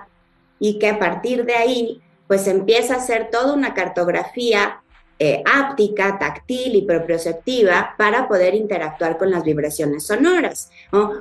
y 0.59 0.79
que 0.79 0.89
a 0.89 0.99
partir 0.99 1.45
de 1.45 1.55
ahí 1.55 2.03
pues 2.27 2.47
empieza 2.47 2.95
a 2.95 2.99
hacer 2.99 3.31
toda 3.31 3.55
una 3.55 3.75
cartografía 3.75 4.83
eh, 5.21 5.43
áptica, 5.45 6.17
táctil 6.17 6.77
y 6.77 6.83
proprioceptiva 6.83 7.95
para 7.99 8.29
poder 8.29 8.55
interactuar 8.55 9.19
con 9.19 9.33
las 9.33 9.43
vibraciones 9.43 10.07
sonoras. 10.07 10.71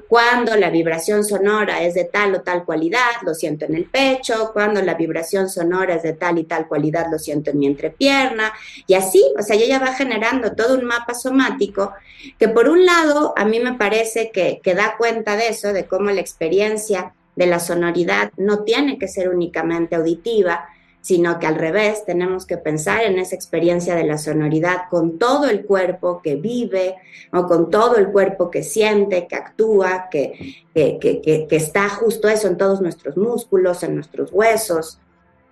Cuando 0.08 0.56
la 0.56 0.70
vibración 0.70 1.24
sonora 1.24 1.82
es 1.82 1.96
de 1.96 2.04
tal 2.04 2.36
o 2.36 2.42
tal 2.42 2.63
cualidad, 2.63 3.10
lo 3.24 3.34
siento 3.34 3.66
en 3.66 3.75
el 3.75 3.86
pecho, 3.86 4.51
cuando 4.54 4.84
la 4.84 4.94
vibración 4.94 5.50
sonora 5.50 5.96
es 5.96 6.04
de 6.04 6.13
tal 6.13 6.38
y 6.38 6.44
tal 6.44 6.68
cualidad, 6.68 7.08
lo 7.12 7.18
siento 7.18 7.50
en 7.50 7.58
mi 7.58 7.66
entrepierna, 7.66 8.54
y 8.86 8.94
así, 8.94 9.24
o 9.38 9.42
sea, 9.42 9.56
ella 9.56 9.80
va 9.80 9.94
generando 9.94 10.54
todo 10.54 10.75
un 10.75 10.86
mapa 10.86 11.16
somático 11.16 11.94
que 12.38 12.50
por 12.50 12.70
un 12.70 12.86
lado 12.86 13.34
a 13.36 13.46
mí 13.46 13.60
me 13.60 13.74
parece 13.74 14.32
que, 14.32 14.60
que 14.62 14.75
da 14.75 14.96
cuenta 14.98 15.36
de 15.36 15.48
eso, 15.48 15.74
de 15.74 15.88
cómo 15.88 16.12
la 16.12 16.22
experiencia 16.22 17.13
de 17.36 17.48
la 17.48 17.60
sonoridad 17.60 18.32
no 18.38 18.63
tiene 18.63 18.98
que 18.98 19.08
ser 19.08 19.30
únicamente 19.30 19.96
auditiva, 19.96 20.68
sino 21.08 21.40
que 21.40 21.48
al 21.48 21.56
revés 21.56 22.04
tenemos 22.04 22.46
que 22.46 22.58
pensar 22.58 23.04
en 23.04 23.18
esa 23.18 23.34
experiencia 23.34 23.96
de 23.96 24.04
la 24.04 24.18
sonoridad 24.18 24.90
con 24.90 25.18
todo 25.18 25.46
el 25.50 25.66
cuerpo 25.66 26.22
que 26.22 26.36
vive 26.36 26.96
o 27.32 27.48
con 27.48 27.72
todo 27.72 27.96
el 27.96 28.12
cuerpo 28.12 28.52
que 28.52 28.62
siente, 28.62 29.26
que 29.26 29.38
actúa, 29.38 30.10
que, 30.12 30.66
que, 30.74 31.48
está 31.52 31.88
justo 31.88 32.28
eso 32.28 32.50
en 32.50 32.58
todos 32.58 32.82
nuestros 32.82 33.16
músculos, 33.16 33.84
en 33.84 33.96
nuestros 33.96 34.34
huesos. 34.34 35.00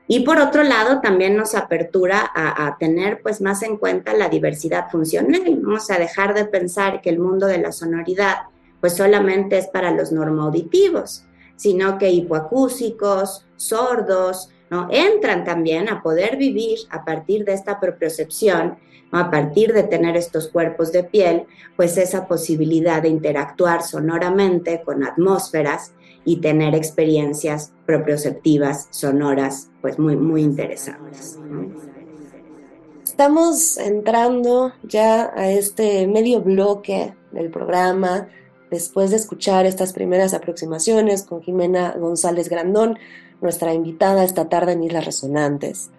Y 0.09 0.25
por 0.25 0.39
otro 0.39 0.61
lado, 0.61 0.99
también 0.99 1.37
nos 1.37 1.55
apertura 1.55 2.29
a, 2.35 2.75
tener 2.77 3.21
pues 3.21 3.39
más 3.39 3.63
en 3.63 3.77
cuenta 3.77 4.13
la 4.13 4.27
diversidad 4.27 4.89
funcional, 4.91 5.41
vamos 5.61 5.89
a 5.89 5.97
dejar 5.97 6.33
de 6.33 6.43
pensar 6.43 6.99
que 6.99 7.11
el 7.11 7.19
mundo 7.19 7.47
de 7.47 7.59
la 7.59 7.71
sonoridad 7.71 8.39
pues 8.81 8.97
solamente 8.97 9.57
es 9.57 9.67
para 9.67 9.91
los 9.91 10.11
normoauditivos, 10.11 11.23
sino 11.55 11.97
que 11.97 12.09
hipoacúsicos, 12.09 13.45
sordos, 13.55 14.49
¿no? 14.69 14.87
Entran 14.91 15.43
también 15.43 15.89
a 15.89 16.01
poder 16.01 16.37
vivir 16.37 16.79
a 16.89 17.05
partir 17.05 17.45
de 17.45 17.53
esta 17.53 17.79
propiocepción, 17.79 18.77
a 19.11 19.31
partir 19.31 19.73
de 19.73 19.83
tener 19.83 20.17
estos 20.17 20.47
cuerpos 20.49 20.91
de 20.91 21.03
piel, 21.03 21.43
pues 21.75 21.97
esa 21.97 22.27
posibilidad 22.27 23.01
de 23.01 23.09
interactuar 23.09 23.83
sonoramente 23.83 24.81
con 24.83 25.03
atmósferas 25.03 25.93
y 26.25 26.37
tener 26.37 26.73
experiencias 26.75 27.71
propioceptivas 27.85 28.87
sonoras, 28.89 29.69
pues 29.81 29.99
muy, 29.99 30.15
muy 30.15 30.41
interesantes. 30.41 31.37
Estamos 33.03 33.77
entrando 33.77 34.73
ya 34.83 35.31
a 35.35 35.49
este 35.49 36.07
medio 36.07 36.41
bloque 36.41 37.13
del 37.31 37.51
programa, 37.51 38.27
después 38.71 39.11
de 39.11 39.17
escuchar 39.17 39.65
estas 39.65 39.93
primeras 39.93 40.33
aproximaciones 40.33 41.23
con 41.23 41.41
Jimena 41.41 41.95
González 41.97 42.49
Grandón, 42.49 42.97
nuestra 43.41 43.73
invitada 43.73 44.23
esta 44.23 44.49
tarde 44.49 44.73
en 44.73 44.83
Islas 44.83 45.05
Resonantes. 45.05 45.91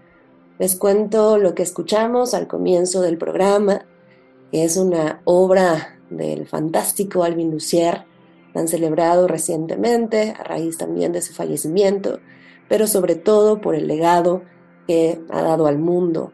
Les 0.59 0.77
cuento 0.77 1.39
lo 1.39 1.55
que 1.55 1.63
escuchamos 1.63 2.35
al 2.35 2.47
comienzo 2.47 3.03
del 3.03 3.19
programa, 3.19 3.85
que 4.51 4.65
es 4.65 4.77
una 4.77 5.21
obra 5.25 5.99
del 6.11 6.47
fantástico 6.47 7.25
Alvin 7.25 7.51
Lucier, 7.51 8.05
tan 8.55 8.69
celebrado 8.69 9.29
recientemente 9.29 10.35
a 10.39 10.43
raíz 10.43 10.79
también 10.79 11.13
de 11.13 11.21
su 11.21 11.35
fallecimiento, 11.35 12.21
pero 12.69 12.87
sobre 12.87 13.15
todo 13.15 13.61
por 13.61 13.75
el 13.75 13.87
legado 13.87 14.43
que 14.87 15.21
ha 15.29 15.43
dado 15.43 15.67
al 15.67 15.79
mundo 15.79 16.33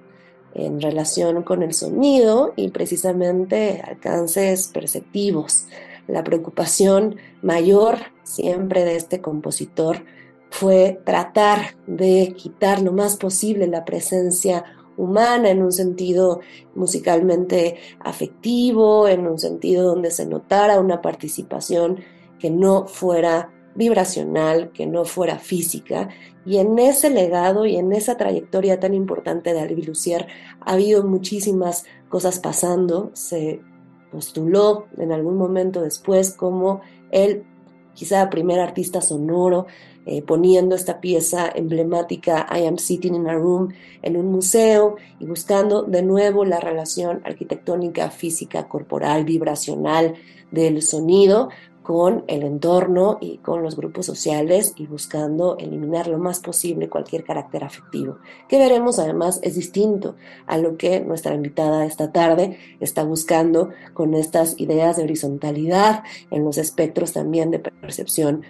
en 0.55 0.81
relación 0.81 1.43
con 1.43 1.63
el 1.63 1.75
sonido 1.75 2.53
y 2.57 2.69
precisamente 2.69 3.83
alcances 3.85 4.69
perceptivos. 4.69 5.67
La 6.07 6.23
preocupación 6.23 7.17
mayor 7.43 7.99
siempre 8.23 8.85
de 8.85 8.97
este 8.97 9.21
compositor 9.21 10.05
fue 10.53 11.01
tratar 11.05 11.77
de 11.87 12.35
quitar 12.37 12.83
lo 12.83 12.93
más 12.93 13.17
posible 13.17 13.67
la 13.67 13.87
presencia 13.87 14.65
humana 14.99 15.49
en 15.49 15.63
un 15.63 15.73
sentido 15.73 16.41
musicalmente 16.75 17.79
afectivo, 18.01 19.09
en 19.09 19.27
un 19.27 19.39
sentido 19.39 19.83
donde 19.89 20.11
se 20.11 20.27
notara 20.27 20.79
una 20.79 21.01
participación 21.01 22.01
que 22.39 22.51
no 22.51 22.87
fuera 22.87 23.51
vibracional, 23.75 24.73
que 24.73 24.87
no 24.87 25.07
fuera 25.07 25.39
física. 25.39 26.11
Y 26.45 26.59
en 26.59 26.79
ese 26.79 27.09
legado 27.09 27.65
y 27.65 27.77
en 27.77 27.91
esa 27.95 28.19
trayectoria 28.19 28.79
tan 28.79 28.93
importante 28.93 29.55
de 29.55 29.61
Albi 29.61 29.83
Lucier 29.83 30.27
ha 30.61 30.75
habido 30.75 31.03
muchísimas 31.03 31.87
cosas 32.11 32.39
pasando. 32.41 33.11
Se 33.15 33.63
postuló 34.11 34.87
en 34.99 35.13
algún 35.13 35.39
momento 35.39 35.81
después 35.81 36.35
como 36.35 36.83
el 37.11 37.47
quizá 37.95 38.29
primer 38.31 38.61
artista 38.61 39.01
sonoro 39.01 39.67
eh, 40.05 40.23
poniendo 40.23 40.75
esta 40.75 41.01
pieza 41.01 41.51
emblemática 41.55 42.47
I 42.51 42.67
Am 42.67 42.79
Sitting 42.79 43.15
in 43.15 43.29
a 43.29 43.35
Room 43.35 43.73
en 44.03 44.17
un 44.17 44.27
museo 44.27 44.97
y 45.21 45.27
buscando 45.27 45.83
de 45.83 46.03
nuevo 46.03 46.45
la 46.45 46.61
relación 46.61 47.23
arquitectónica, 47.25 48.11
física, 48.11 48.69
corporal, 48.69 49.25
vibracional 49.25 50.15
del 50.51 50.83
sonido 50.83 51.51
con 51.83 52.25
el 52.29 52.43
entorno 52.43 53.19
y 53.21 53.39
con 53.39 53.63
los 53.63 53.77
grupos 53.77 54.07
sociales 54.07 54.73
y 54.77 54.87
buscando 54.87 55.57
eliminar 55.59 56.07
lo 56.07 56.19
más 56.19 56.41
posible 56.41 56.89
cualquier 56.89 57.25
carácter 57.25 57.65
afectivo, 57.65 58.19
que 58.49 58.59
veremos 58.59 58.99
además 58.99 59.41
es 59.43 59.57
distinto 59.57 60.15
a 60.47 60.59
lo 60.59 60.77
que 60.77 61.01
nuestra 61.01 61.35
invitada 61.35 61.85
esta 61.85 62.13
tarde 62.13 62.59
está 62.81 63.03
buscando 63.05 63.71
con 63.95 64.15
estas 64.15 64.59
ideas 64.61 64.97
de 64.97 65.05
horizontalidad 65.05 66.05
en 66.31 66.45
los 66.45 66.59
espectros 66.59 67.13
también 67.13 67.51
de 67.51 67.59
percepción 67.59 68.43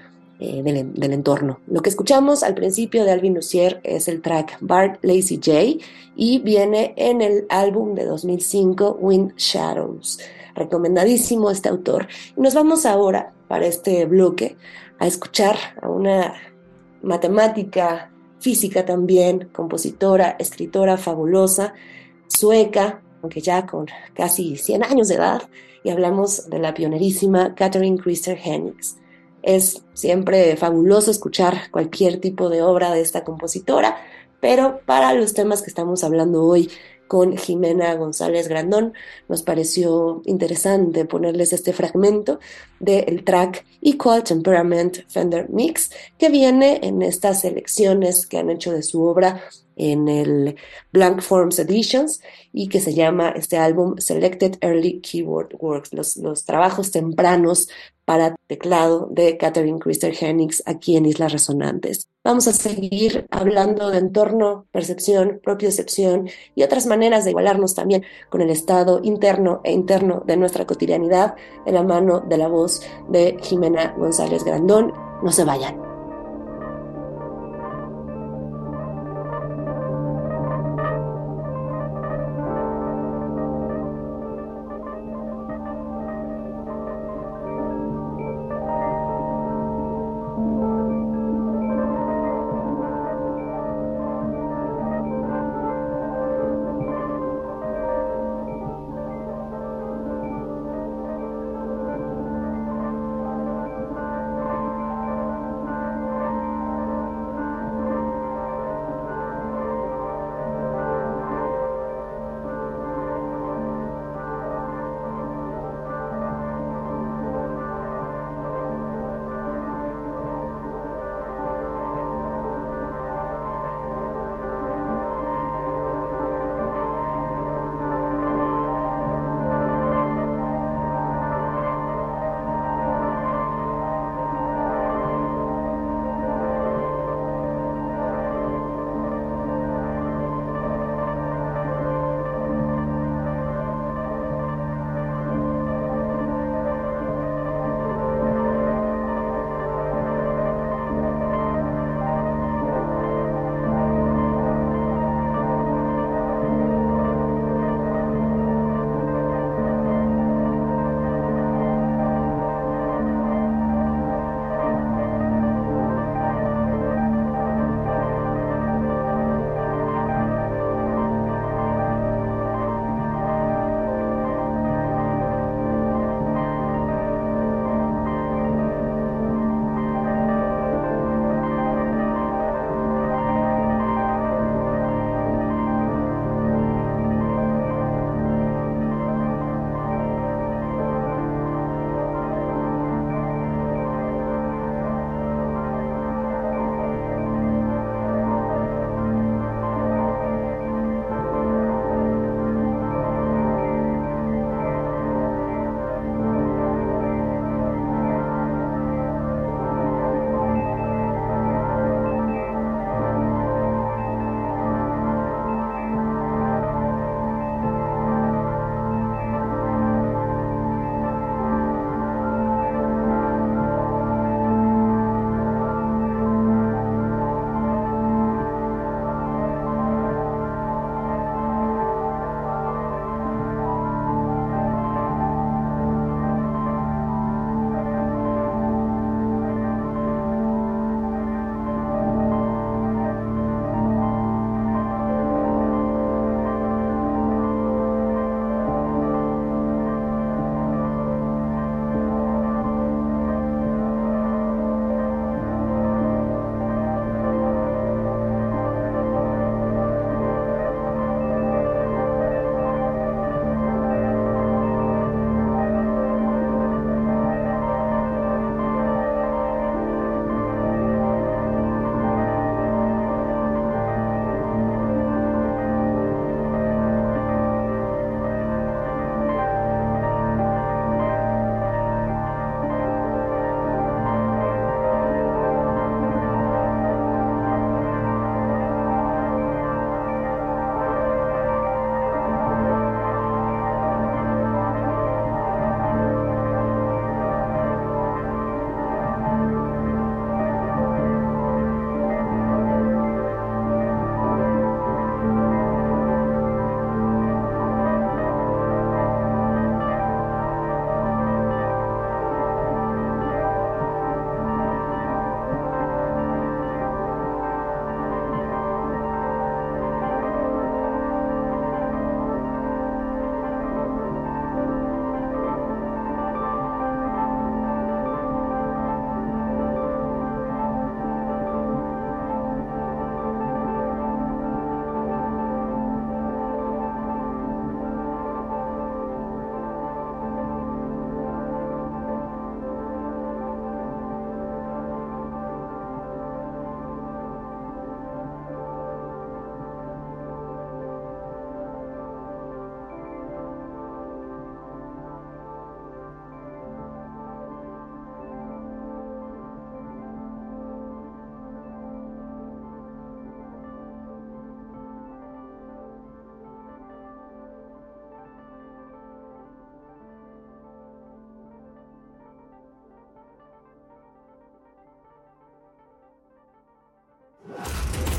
eh, 0.45 0.61
del, 0.65 1.13
entorno. 1.13 1.61
Lo 1.69 1.83
que 1.83 1.89
escuchamos 1.89 2.43
al 2.43 2.55
principio 2.55 3.05
de 3.05 3.13
Alvin 3.13 3.35
Lucier 3.35 3.81
es 3.85 4.09
el 4.09 4.21
track 4.21 4.59
Bart 4.61 4.99
Lazy 5.05 5.37
J 5.37 5.85
y 6.17 6.41
viene 6.41 6.95
en 6.97 7.23
el 7.23 7.47
álbum 7.49 7.95
de 7.95 8.07
2005 8.07 8.99
Wind 9.01 9.37
Shadows 9.37 10.19
recomendadísimo 10.57 11.49
este 11.49 11.69
autor. 11.69 12.09
Y 12.37 12.41
nos 12.41 12.55
vamos 12.55 12.87
ahora 12.87 13.33
para 13.47 13.67
este 13.67 14.05
bloque 14.05 14.57
a 14.99 15.07
escuchar 15.07 15.57
a 15.81 15.89
una 15.89 16.35
matemática, 17.03 18.11
física 18.41 18.85
también, 18.85 19.49
compositora, 19.53 20.35
escritora 20.41 20.97
fabulosa, 20.97 21.73
sueca, 22.27 23.01
aunque 23.23 23.41
ya 23.41 23.65
con 23.65 23.87
casi 24.13 24.57
100 24.57 24.83
años 24.83 25.07
de 25.07 25.15
edad, 25.15 25.43
y 25.85 25.91
hablamos 25.91 26.51
de 26.51 26.59
la 26.59 26.75
pionerísima 26.75 27.55
Catherine 27.55 27.97
Christer 27.97 28.37
Hennings. 28.43 28.97
Es 29.43 29.83
siempre 29.95 30.57
fabuloso 30.57 31.11
escuchar 31.11 31.71
cualquier 31.71 32.21
tipo 32.21 32.49
de 32.49 32.63
obra 32.63 32.93
de 32.93 33.01
esta 33.01 33.25
compositora, 33.25 33.97
pero 34.41 34.81
para 34.87 35.13
los 35.15 35.35
temas 35.35 35.63
que 35.63 35.71
estamos 35.71 36.05
hablando 36.05 36.45
hoy, 36.45 36.71
con 37.13 37.37
Jimena 37.37 37.95
González 37.97 38.49
Grandón. 38.49 38.95
Nos 39.29 39.43
pareció 39.43 40.23
interesante 40.25 41.05
ponerles 41.05 41.53
este 41.53 41.75
fragmento 41.75 42.41
del 42.81 43.23
track 43.23 43.67
Equal 43.83 44.25
Temperament 44.25 45.01
Fender 45.09 45.51
Mix 45.51 45.91
que 46.17 46.31
viene 46.31 46.81
en 46.83 47.03
estas 47.03 47.43
selecciones 47.43 48.27
que 48.27 48.39
han 48.39 48.49
hecho 48.49 48.73
de 48.73 48.83
su 48.83 49.03
obra 49.03 49.43
en 49.77 50.09
el 50.09 50.57
Blank 50.95 51.21
Forms 51.21 51.59
Editions 51.59 52.23
y 52.51 52.69
que 52.71 52.81
se 52.81 52.95
llama 52.95 53.35
este 53.37 53.59
álbum 53.59 53.99
Selected 53.99 54.57
Early 54.63 55.03
Keyboard 55.03 55.55
Works, 55.61 55.93
los, 55.93 56.17
los 56.17 56.47
trabajos 56.47 56.93
tempranos 56.93 57.69
para 58.13 58.37
teclado 58.47 59.09
de 59.11 59.39
Catherine 59.39 59.79
Christer 59.79 60.13
Hennings 60.13 60.63
aquí 60.67 60.99
en 60.99 61.07
Islas 61.07 61.33
Resonantes. 61.33 62.11
Vamos 62.23 62.47
a 62.47 62.53
seguir 62.53 63.27
hablando 63.31 63.91
de 63.91 63.97
entorno, 63.97 64.67
percepción, 64.71 65.41
propiocepción 65.43 66.29
y 66.55 66.63
otras 66.63 66.85
maneras 66.85 67.25
de 67.25 67.31
igualarnos 67.31 67.75
también 67.75 68.05
con 68.29 68.43
el 68.43 68.51
estado 68.51 69.01
interno 69.03 69.63
e 69.65 69.73
interno 69.73 70.23
de 70.27 70.37
nuestra 70.37 70.67
cotidianidad 70.67 71.37
de 71.65 71.73
la 71.73 71.85
mano 71.85 72.21
de 72.21 72.37
la 72.37 72.49
voz 72.49 72.83
de 73.09 73.39
Jimena 73.41 73.95
González 73.97 74.45
Grandón. 74.45 74.93
No 75.23 75.33
se 75.33 75.45
vayan. 75.45 75.82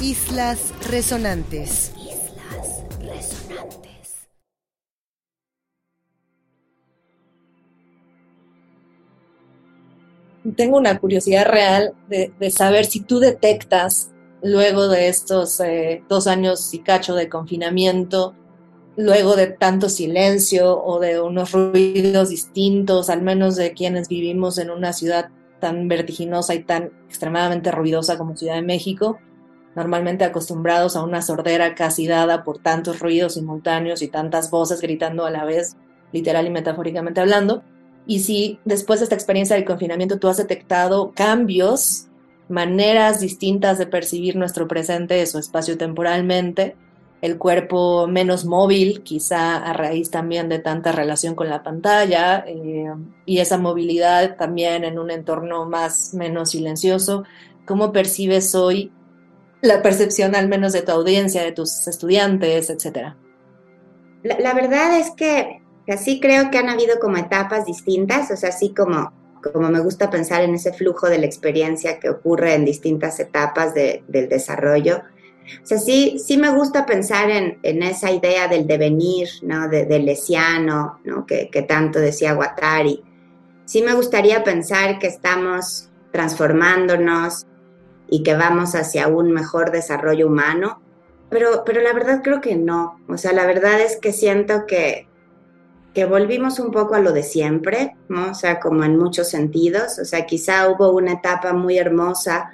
Islas 0.03 0.73
Resonantes. 0.89 1.93
Islas 1.95 2.83
Resonantes. 2.99 4.27
Tengo 10.57 10.75
una 10.75 10.99
curiosidad 10.99 11.45
real 11.45 11.93
de, 12.09 12.33
saber 12.51 12.83
si 12.83 12.99
tú 12.99 13.19
detectas, 13.19 14.11
luego 14.41 14.89
de 14.89 15.07
estos 15.07 15.61
eh, 15.61 16.03
dos 16.09 16.27
años 16.27 16.73
y 16.73 16.79
cacho 16.79 17.15
de 17.15 17.29
confinamiento, 17.29 18.35
luego 18.97 19.37
de 19.37 19.47
tanto 19.47 19.87
silencio 19.87 20.83
o 20.83 20.99
de 20.99 21.21
unos 21.21 21.53
ruidos 21.53 22.27
distintos, 22.27 23.09
al 23.09 23.21
menos 23.21 23.55
de 23.55 23.71
quienes 23.71 24.09
vivimos 24.09 24.57
en 24.57 24.69
una 24.69 24.91
ciudad 24.91 25.29
tan 25.61 25.87
vertiginosa 25.87 26.55
y 26.55 26.65
tan 26.65 26.91
extremadamente 27.07 27.71
ruidosa 27.71 28.17
como 28.17 28.35
Ciudad 28.35 28.55
de 28.55 28.63
México, 28.63 29.17
normalmente 29.75 30.23
acostumbrados 30.23 30.95
a 30.95 31.03
una 31.03 31.21
sordera 31.21 31.75
casi 31.75 32.07
dada 32.07 32.43
por 32.43 32.59
tantos 32.59 32.99
ruidos 32.99 33.35
simultáneos 33.35 34.01
y 34.01 34.07
tantas 34.07 34.51
voces 34.51 34.81
gritando 34.81 35.25
a 35.25 35.31
la 35.31 35.45
vez, 35.45 35.75
literal 36.11 36.45
y 36.45 36.51
metafóricamente 36.51 37.21
hablando. 37.21 37.63
Y 38.05 38.19
si 38.19 38.59
después 38.65 38.99
de 38.99 39.05
esta 39.05 39.15
experiencia 39.15 39.55
del 39.55 39.65
confinamiento 39.65 40.19
tú 40.19 40.27
has 40.27 40.37
detectado 40.37 41.11
cambios, 41.15 42.07
maneras 42.49 43.19
distintas 43.19 43.77
de 43.77 43.87
percibir 43.87 44.35
nuestro 44.35 44.67
presente, 44.67 45.25
su 45.25 45.39
espacio 45.39 45.77
temporalmente, 45.77 46.75
el 47.21 47.37
cuerpo 47.37 48.05
menos 48.05 48.43
móvil, 48.43 49.01
quizá 49.01 49.55
a 49.55 49.71
raíz 49.71 50.11
también 50.11 50.49
de 50.49 50.59
tanta 50.59 50.91
relación 50.91 51.35
con 51.35 51.49
la 51.49 51.63
pantalla, 51.63 52.43
eh, 52.45 52.91
y 53.25 53.37
esa 53.39 53.57
movilidad 53.57 54.35
también 54.35 54.83
en 54.83 54.99
un 54.99 55.09
entorno 55.09 55.65
más 55.65 56.13
menos 56.13 56.49
silencioso. 56.49 57.23
¿Cómo 57.65 57.93
percibes 57.93 58.53
hoy 58.55 58.91
la 59.63 59.81
percepción 59.81 60.35
al 60.35 60.49
menos 60.49 60.73
de 60.73 60.81
tu 60.81 60.91
audiencia, 60.91 61.41
de 61.41 61.53
tus 61.53 61.87
estudiantes, 61.87 62.69
etcétera? 62.69 63.15
La, 64.21 64.53
verdad 64.53 64.99
es 64.99 65.11
que 65.11 65.61
así 65.87 66.19
creo 66.19 66.51
que 66.51 66.57
han 66.57 66.69
habido 66.69 66.99
como 66.99 67.17
etapas 67.17 67.65
distintas, 67.65 68.29
o 68.29 68.35
sea, 68.35 68.49
así 68.49 68.73
como, 68.73 69.13
como 69.41 69.69
me 69.69 69.79
gusta 69.79 70.09
pensar 70.09 70.41
en 70.41 70.55
ese 70.55 70.73
flujo 70.73 71.07
de 71.07 71.17
la 71.17 71.25
experiencia 71.25 71.97
que 71.99 72.09
ocurre 72.09 72.55
en 72.55 72.65
distintas 72.65 73.19
etapas 73.21 73.73
del 73.73 74.29
desarrollo. 74.29 75.01
O 75.61 75.65
sea, 75.65 75.77
sí, 75.77 76.19
sí 76.19 76.37
me 76.37 76.49
gusta 76.49 76.85
pensar 76.85 77.29
en, 77.29 77.59
en 77.63 77.83
esa 77.83 78.11
idea 78.11 78.49
del 78.49 78.67
devenir, 78.67 79.29
¿no? 79.43 79.69
del 79.69 80.05
lesiano, 80.05 80.99
¿no? 81.05 81.25
Que, 81.25 81.49
que 81.49 81.61
tanto 81.61 81.99
decía 81.99 82.33
Guattari. 82.33 83.01
Sí 83.63 83.81
me 83.81 83.93
gustaría 83.93 84.43
pensar 84.43 84.99
que 84.99 85.07
estamos 85.07 85.89
transformándonos, 86.11 87.45
y 88.09 88.23
que 88.23 88.35
vamos 88.35 88.75
hacia 88.75 89.07
un 89.07 89.31
mejor 89.31 89.71
desarrollo 89.71 90.27
humano, 90.27 90.81
pero, 91.29 91.63
pero 91.65 91.81
la 91.81 91.93
verdad 91.93 92.21
creo 92.23 92.41
que 92.41 92.55
no. 92.55 92.99
O 93.07 93.17
sea, 93.17 93.33
la 93.33 93.45
verdad 93.45 93.81
es 93.81 93.97
que 93.97 94.13
siento 94.13 94.65
que, 94.67 95.07
que 95.93 96.05
volvimos 96.05 96.59
un 96.59 96.71
poco 96.71 96.95
a 96.95 96.99
lo 96.99 97.11
de 97.11 97.23
siempre, 97.23 97.95
¿no? 98.09 98.31
O 98.31 98.33
sea, 98.35 98.59
como 98.59 98.83
en 98.83 98.97
muchos 98.97 99.29
sentidos. 99.29 99.97
O 99.99 100.05
sea, 100.05 100.25
quizá 100.25 100.69
hubo 100.69 100.91
una 100.91 101.13
etapa 101.13 101.53
muy 101.53 101.77
hermosa 101.77 102.53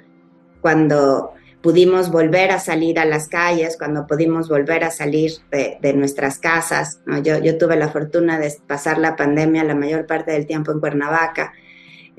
cuando 0.62 1.32
pudimos 1.60 2.10
volver 2.10 2.50
a 2.52 2.58
salir 2.58 2.98
a 2.98 3.04
las 3.04 3.28
calles, 3.28 3.76
cuando 3.76 4.06
pudimos 4.06 4.48
volver 4.48 4.82
a 4.84 4.90
salir 4.90 5.32
de, 5.50 5.92
nuestras 5.92 6.38
casas. 6.38 7.00
Yo, 7.22 7.38
yo 7.38 7.58
tuve 7.58 7.76
la 7.76 7.90
fortuna 7.90 8.38
de 8.38 8.54
pasar 8.66 8.98
la 8.98 9.14
pandemia 9.14 9.62
la 9.64 9.74
mayor 9.74 10.06
parte 10.06 10.32
del 10.32 10.46
tiempo 10.46 10.72
en 10.72 10.80
Cuernavaca 10.80 11.52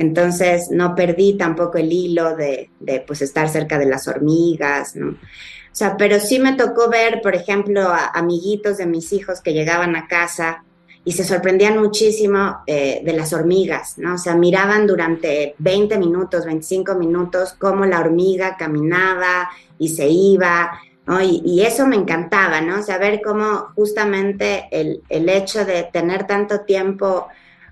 entonces 0.02 0.70
no 0.72 0.96
perdí 0.96 1.38
tampoco 1.38 1.78
el 1.78 1.94
hilo 1.94 2.36
de, 2.36 2.72
pues 3.06 3.22
estar 3.22 3.48
cerca 3.50 3.78
de 3.78 3.86
las 3.86 4.08
hormigas, 4.08 4.96
¿no? 4.96 5.10
O 5.10 5.74
sea, 5.74 5.96
pero 5.96 6.20
sí 6.20 6.40
me 6.40 6.54
tocó 6.54 6.90
ver, 6.90 7.22
por 7.22 7.36
ejemplo, 7.36 7.88
a 7.88 8.08
amiguitos 8.08 8.78
de 8.78 8.88
mis 8.88 9.14
hijos 9.14 9.42
que 9.42 9.54
llegaban 9.54 9.96
a 9.96 10.08
casa 10.08 10.64
y 11.06 11.12
se 11.14 11.24
sorprendían 11.24 11.78
muchísimo 11.78 12.64
eh, 12.66 13.02
de 13.06 13.14
las 13.14 13.32
hormigas, 13.32 13.98
¿no? 13.98 14.16
O 14.16 14.18
sea, 14.18 14.36
miraban 14.36 14.88
durante 14.88 15.54
20 15.60 15.98
minutos, 16.00 16.46
25 16.46 16.96
minutos 16.96 17.54
cómo 17.54 17.86
la 17.86 18.00
hormiga 18.00 18.58
caminaba 18.58 19.50
y 19.78 19.90
se 19.90 20.10
iba, 20.10 20.72
¿no? 21.06 21.22
Y, 21.22 21.42
y, 21.46 21.62
eso 21.62 21.88
me 21.88 21.96
encantaba, 21.96 22.60
¿no? 22.62 22.80
O 22.80 22.84
sea, 22.84 22.98
ver 22.98 23.22
cómo 23.24 23.68
justamente 23.76 24.68
el, 24.72 25.04
el 25.10 25.30
hecho 25.30 25.64
de 25.64 25.84
tener 25.84 26.26
tanto 26.26 26.62
tiempo, 26.62 27.28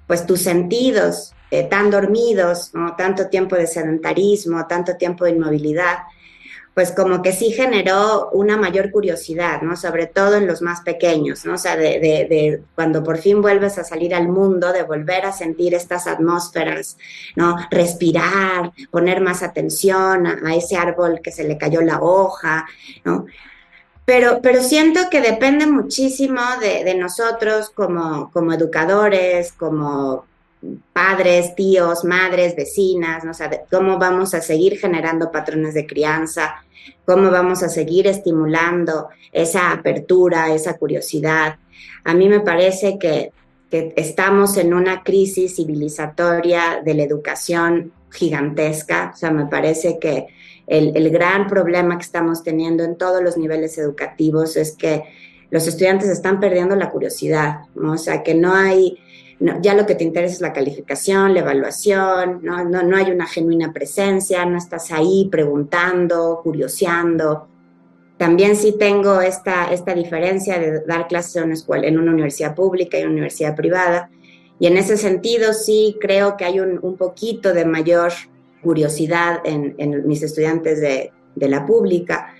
pues 0.07 0.25
tus 0.25 0.41
sentidos 0.41 1.33
eh, 1.51 1.63
tan 1.63 1.89
dormidos, 1.89 2.71
tanto 2.97 3.27
tiempo 3.27 3.55
de 3.55 3.67
sedentarismo, 3.67 4.67
tanto 4.67 4.95
tiempo 4.97 5.25
de 5.25 5.31
inmovilidad, 5.31 5.97
pues 6.79 6.93
como 6.93 7.21
que 7.21 7.33
sí 7.33 7.51
generó 7.51 8.29
una 8.31 8.55
mayor 8.55 8.89
curiosidad, 8.89 9.61
¿no? 9.61 9.75
Sobre 9.75 10.05
todo 10.05 10.35
en 10.35 10.47
los 10.47 10.61
más 10.61 10.79
pequeños, 10.79 11.43
¿no? 11.43 11.55
O 11.55 11.57
sea, 11.57 11.75
de, 11.75 11.99
de, 11.99 12.61
cuando 12.73 13.03
por 13.03 13.17
fin 13.17 13.41
vuelves 13.41 13.77
a 13.77 13.83
salir 13.83 14.15
al 14.15 14.29
mundo, 14.29 14.71
de 14.71 14.83
volver 14.83 15.25
a 15.25 15.33
sentir 15.33 15.73
estas 15.73 16.07
atmósferas, 16.07 16.97
¿no? 17.35 17.57
Respirar, 17.69 18.71
poner 18.91 19.19
más 19.19 19.43
atención 19.43 20.25
a, 20.25 20.55
ese 20.55 20.77
árbol 20.77 21.19
que 21.21 21.33
se 21.33 21.43
le 21.43 21.57
cayó 21.57 21.81
la 21.81 21.99
hoja, 22.01 22.65
¿no? 23.03 23.25
Pero, 24.05 24.39
pero 24.41 24.63
siento 24.63 25.01
que 25.11 25.19
depende 25.19 25.67
muchísimo 25.67 26.39
de, 26.61 26.85
de 26.85 26.95
nosotros 26.95 27.71
como, 27.71 28.31
como 28.31 28.53
educadores, 28.53 29.51
como 29.51 30.28
padres, 30.91 31.55
tíos, 31.55 32.03
madres, 32.03 32.55
vecinas, 32.55 33.23
¿no? 33.23 33.31
cómo 33.71 33.97
vamos 33.97 34.33
a 34.33 34.41
seguir 34.41 34.77
generando 34.77 35.31
patrones 35.31 35.73
de 35.73 35.87
crianza, 35.87 36.55
cómo 37.05 37.31
vamos 37.31 37.63
a 37.63 37.69
seguir 37.69 38.07
estimulando 38.07 39.09
esa 39.31 39.71
apertura, 39.71 40.53
esa 40.53 40.77
curiosidad. 40.77 41.57
A 42.03 42.13
mí 42.13 42.27
me 42.27 42.41
parece 42.41 42.97
que, 42.99 43.31
estamos 43.71 44.57
en 44.57 44.73
una 44.73 45.03
crisis 45.03 45.57
civilizatoria 45.57 46.81
de 46.83 46.95
la 46.95 47.03
educación 47.03 47.93
gigantesca, 48.09 49.11
o 49.13 49.15
sea, 49.15 49.29
me 49.29 49.45
parece 49.45 49.99
que 49.99 50.25
el, 50.65 50.97
el 50.97 51.11
gran 51.11 51.45
problema 51.45 51.95
que 51.95 52.03
estamos 52.03 52.41
teniendo 52.41 52.83
en 52.83 52.97
todos 52.97 53.21
los 53.21 53.37
niveles 53.37 53.77
educativos 53.77 54.57
es 54.57 54.75
que 54.75 55.03
los 55.51 55.67
estudiantes 55.67 56.09
están 56.09 56.39
perdiendo 56.39 56.75
la 56.75 56.89
curiosidad, 56.89 57.59
¿no? 57.75 57.93
O 57.93 57.97
sea, 57.99 58.23
que 58.23 58.33
no 58.33 58.55
hay 58.55 58.97
ya 59.39 59.73
lo 59.73 59.85
que 59.85 59.95
te 59.95 60.03
interesa 60.03 60.35
es 60.35 60.41
la 60.41 60.53
calificación, 60.53 61.33
la 61.33 61.39
evaluación, 61.39 62.41
¿no? 62.43 62.63
No, 62.65 62.83
no 62.83 62.97
hay 62.97 63.09
una 63.11 63.25
genuina 63.25 63.71
presencia, 63.71 64.45
no 64.45 64.57
estás 64.57 64.91
ahí 64.91 65.29
preguntando, 65.31 66.41
curioseando. 66.43 67.47
También 68.17 68.57
sí 68.57 68.75
tengo 68.77 69.21
esta, 69.21 69.71
esta 69.71 69.93
diferencia 69.93 70.59
de 70.59 70.81
dar 70.81 71.07
clases 71.07 71.37
en 71.37 71.45
una 71.45 71.53
escuela, 71.53 71.87
en 71.87 71.97
una 71.97 72.11
universidad 72.11 72.53
pública 72.53 72.99
y 72.99 73.03
una 73.03 73.13
universidad 73.13 73.55
privada. 73.55 74.09
Y 74.59 74.67
en 74.67 74.75
ese 74.75 74.97
sentido 74.97 75.53
sí 75.53 75.95
creo 76.01 76.35
que 76.35 76.43
hay 76.43 76.59
un, 76.59 76.79
un 76.81 76.97
poquito 76.97 77.53
de 77.53 77.63
mayor 77.63 78.11
curiosidad 78.61 79.39
en, 79.45 79.73
en 79.77 80.05
mis 80.05 80.21
estudiantes 80.21 80.81
de, 80.81 81.13
de, 81.35 81.47
la 81.47 81.65
pública, 81.65 82.33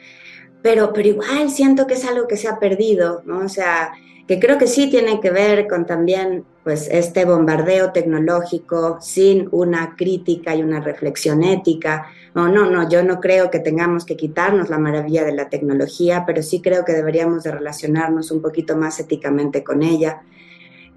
pero, 0.61 0.91
pero 0.91 1.07
igual 1.07 1.49
siento 1.49 1.87
que 1.87 1.93
es 1.93 2.03
algo 2.03 2.27
que 2.27 2.35
se 2.35 2.49
ha 2.49 2.59
perdido, 2.59 3.23
¿no? 3.25 3.45
O 3.45 3.47
sea, 3.47 3.93
que 4.29 4.39
creo 4.39 4.59
que 4.59 4.67
sí 4.67 4.91
tiene 4.91 5.19
que 5.19 5.31
ver 5.31 5.67
con 5.67 5.87
también 5.87 6.45
pues 6.63 6.87
este 6.91 7.25
bombardeo 7.25 7.91
tecnológico 7.91 8.99
sin 9.01 9.49
una 9.51 9.95
crítica 9.95 10.55
y 10.55 10.61
una 10.61 10.79
reflexión 10.79 11.43
ética. 11.43 12.05
No, 12.35 12.47
no, 12.47 12.69
no, 12.69 12.87
yo 12.87 13.01
no 13.01 13.19
creo 13.19 13.49
que 13.49 13.57
tengamos 13.57 14.05
que 14.05 14.15
quitarnos 14.15 14.69
la 14.69 14.77
maravilla 14.77 15.23
de 15.23 15.33
la 15.33 15.49
tecnología, 15.49 16.25
pero 16.27 16.43
sí 16.43 16.61
creo 16.61 16.85
que 16.85 16.93
deberíamos 16.93 17.41
de 17.41 17.53
relacionarnos 17.53 18.29
un 18.29 18.39
poquito 18.39 18.77
más 18.77 18.99
éticamente 18.99 19.63
con 19.63 19.81
ella. 19.81 20.21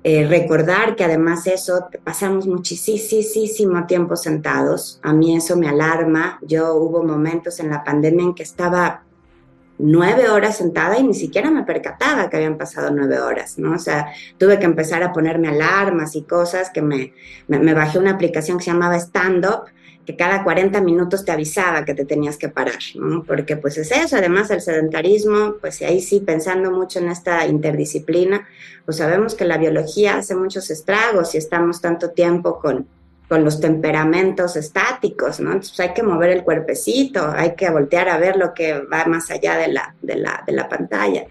Eh, 0.05 0.27
recordar 0.27 0.95
que 0.95 1.05
además 1.05 1.47
eso 1.47 1.87
pasamos 2.05 2.47
muchísimo 2.47 3.87
tiempo 3.87 4.15
sentados. 4.15 5.01
A 5.03 5.15
mí 5.15 5.35
eso 5.35 5.57
me 5.57 5.71
alarma. 5.71 6.39
Yo 6.43 6.75
hubo 6.75 7.03
momentos 7.03 7.61
en 7.61 7.71
la 7.71 7.83
pandemia 7.83 8.25
en 8.25 8.35
que 8.35 8.43
estaba 8.43 9.05
nueve 9.83 10.31
horas 10.31 10.59
sentada 10.59 10.97
y 10.99 11.03
ni 11.03 11.13
siquiera 11.13 11.51
me 11.51 11.65
percataba 11.65 12.31
que 12.31 12.37
habían 12.37 12.57
pasado 12.57 12.91
nueve 12.93 13.19
horas, 13.19 13.59
¿no? 13.59 13.73
O 13.73 13.79
sea, 13.79 14.13
tuve 14.39 14.59
que 14.61 14.65
empezar 14.65 15.03
a 15.03 15.13
ponerme 15.13 15.49
alarmas 15.49 16.15
y 16.15 16.23
cosas 16.23 16.71
que 16.71 16.81
me, 16.81 17.13
me, 17.49 17.75
bajé 17.75 17.99
una 17.99 18.13
aplicación 18.13 18.59
que 18.59 18.65
se 18.65 18.71
llamaba 18.71 18.97
Stand 18.97 19.45
Up, 19.45 19.65
que 20.07 20.17
cada 20.17 20.45
40 20.45 20.81
minutos 20.83 21.25
te 21.25 21.33
avisaba 21.33 21.85
que 21.85 21.95
te 21.95 22.05
tenías 22.05 22.37
que 22.37 22.49
parar, 22.49 22.79
¿no? 22.95 23.25
Porque 23.25 23.57
pues 23.57 23.77
es 23.77 23.91
eso, 23.91 24.17
además 24.17 24.51
el 24.51 24.61
sedentarismo, 24.61 25.57
pues 25.61 25.83
ahí 25.83 26.01
sí, 26.01 26.21
pensando 26.21 26.71
mucho 26.71 27.01
en 27.01 27.09
esta 27.09 27.45
interdisciplina, 27.47 28.47
pues 28.85 28.99
sabemos 28.99 29.35
que 29.35 29.45
la 29.45 29.59
biología 29.59 30.17
hace 30.17 30.37
muchos 30.37 30.71
estragos 30.71 31.35
y 31.35 31.39
estamos 31.39 31.81
tanto 31.81 32.11
tiempo 32.11 32.61
con 32.61 32.87
con 33.29 33.45
los 33.45 33.61
temperamentos 33.61 34.57
estáticos, 34.57 35.41
¿no? 35.41 35.53
Entonces 35.53 35.81
hay 35.81 35.95
que 35.95 36.03
mover 36.03 36.31
el 36.31 36.45
cuerpecito, 36.45 37.33
hay 37.35 37.55
que 37.55 37.71
voltear 37.71 38.09
a 38.09 38.19
ver 38.19 38.37
lo 38.37 38.53
que 38.53 38.81
va 38.81 39.05
más 39.07 39.31
allá 39.31 39.57
de 39.57 39.69
la, 39.69 39.95
de 40.03 40.17
la, 40.17 40.43
de 40.47 40.53
la 40.53 40.69
pantalla. 40.69 41.25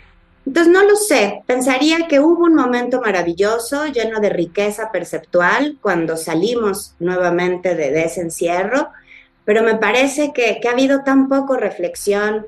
Entonces 0.46 0.74
no 0.74 0.84
lo 0.84 0.96
sé, 0.96 1.44
pensaría 1.46 2.08
que 2.08 2.20
hubo 2.20 2.46
un 2.46 2.56
momento 2.56 3.00
maravilloso, 3.00 3.86
lleno 3.86 4.20
de 4.20 4.30
riqueza 4.30 4.92
perceptual, 4.92 5.78
cuando 5.80 6.18
salimos 6.18 6.96
nuevamente 7.00 7.76
de, 7.76 8.04
ese 8.04 8.22
encierro, 8.22 8.90
pero 9.46 9.62
me 9.62 9.76
parece 9.76 10.34
que, 10.34 10.60
que, 10.60 10.68
ha 10.68 10.72
habido 10.72 11.04
tan 11.04 11.30
poco 11.30 11.58
reflexión 11.58 12.48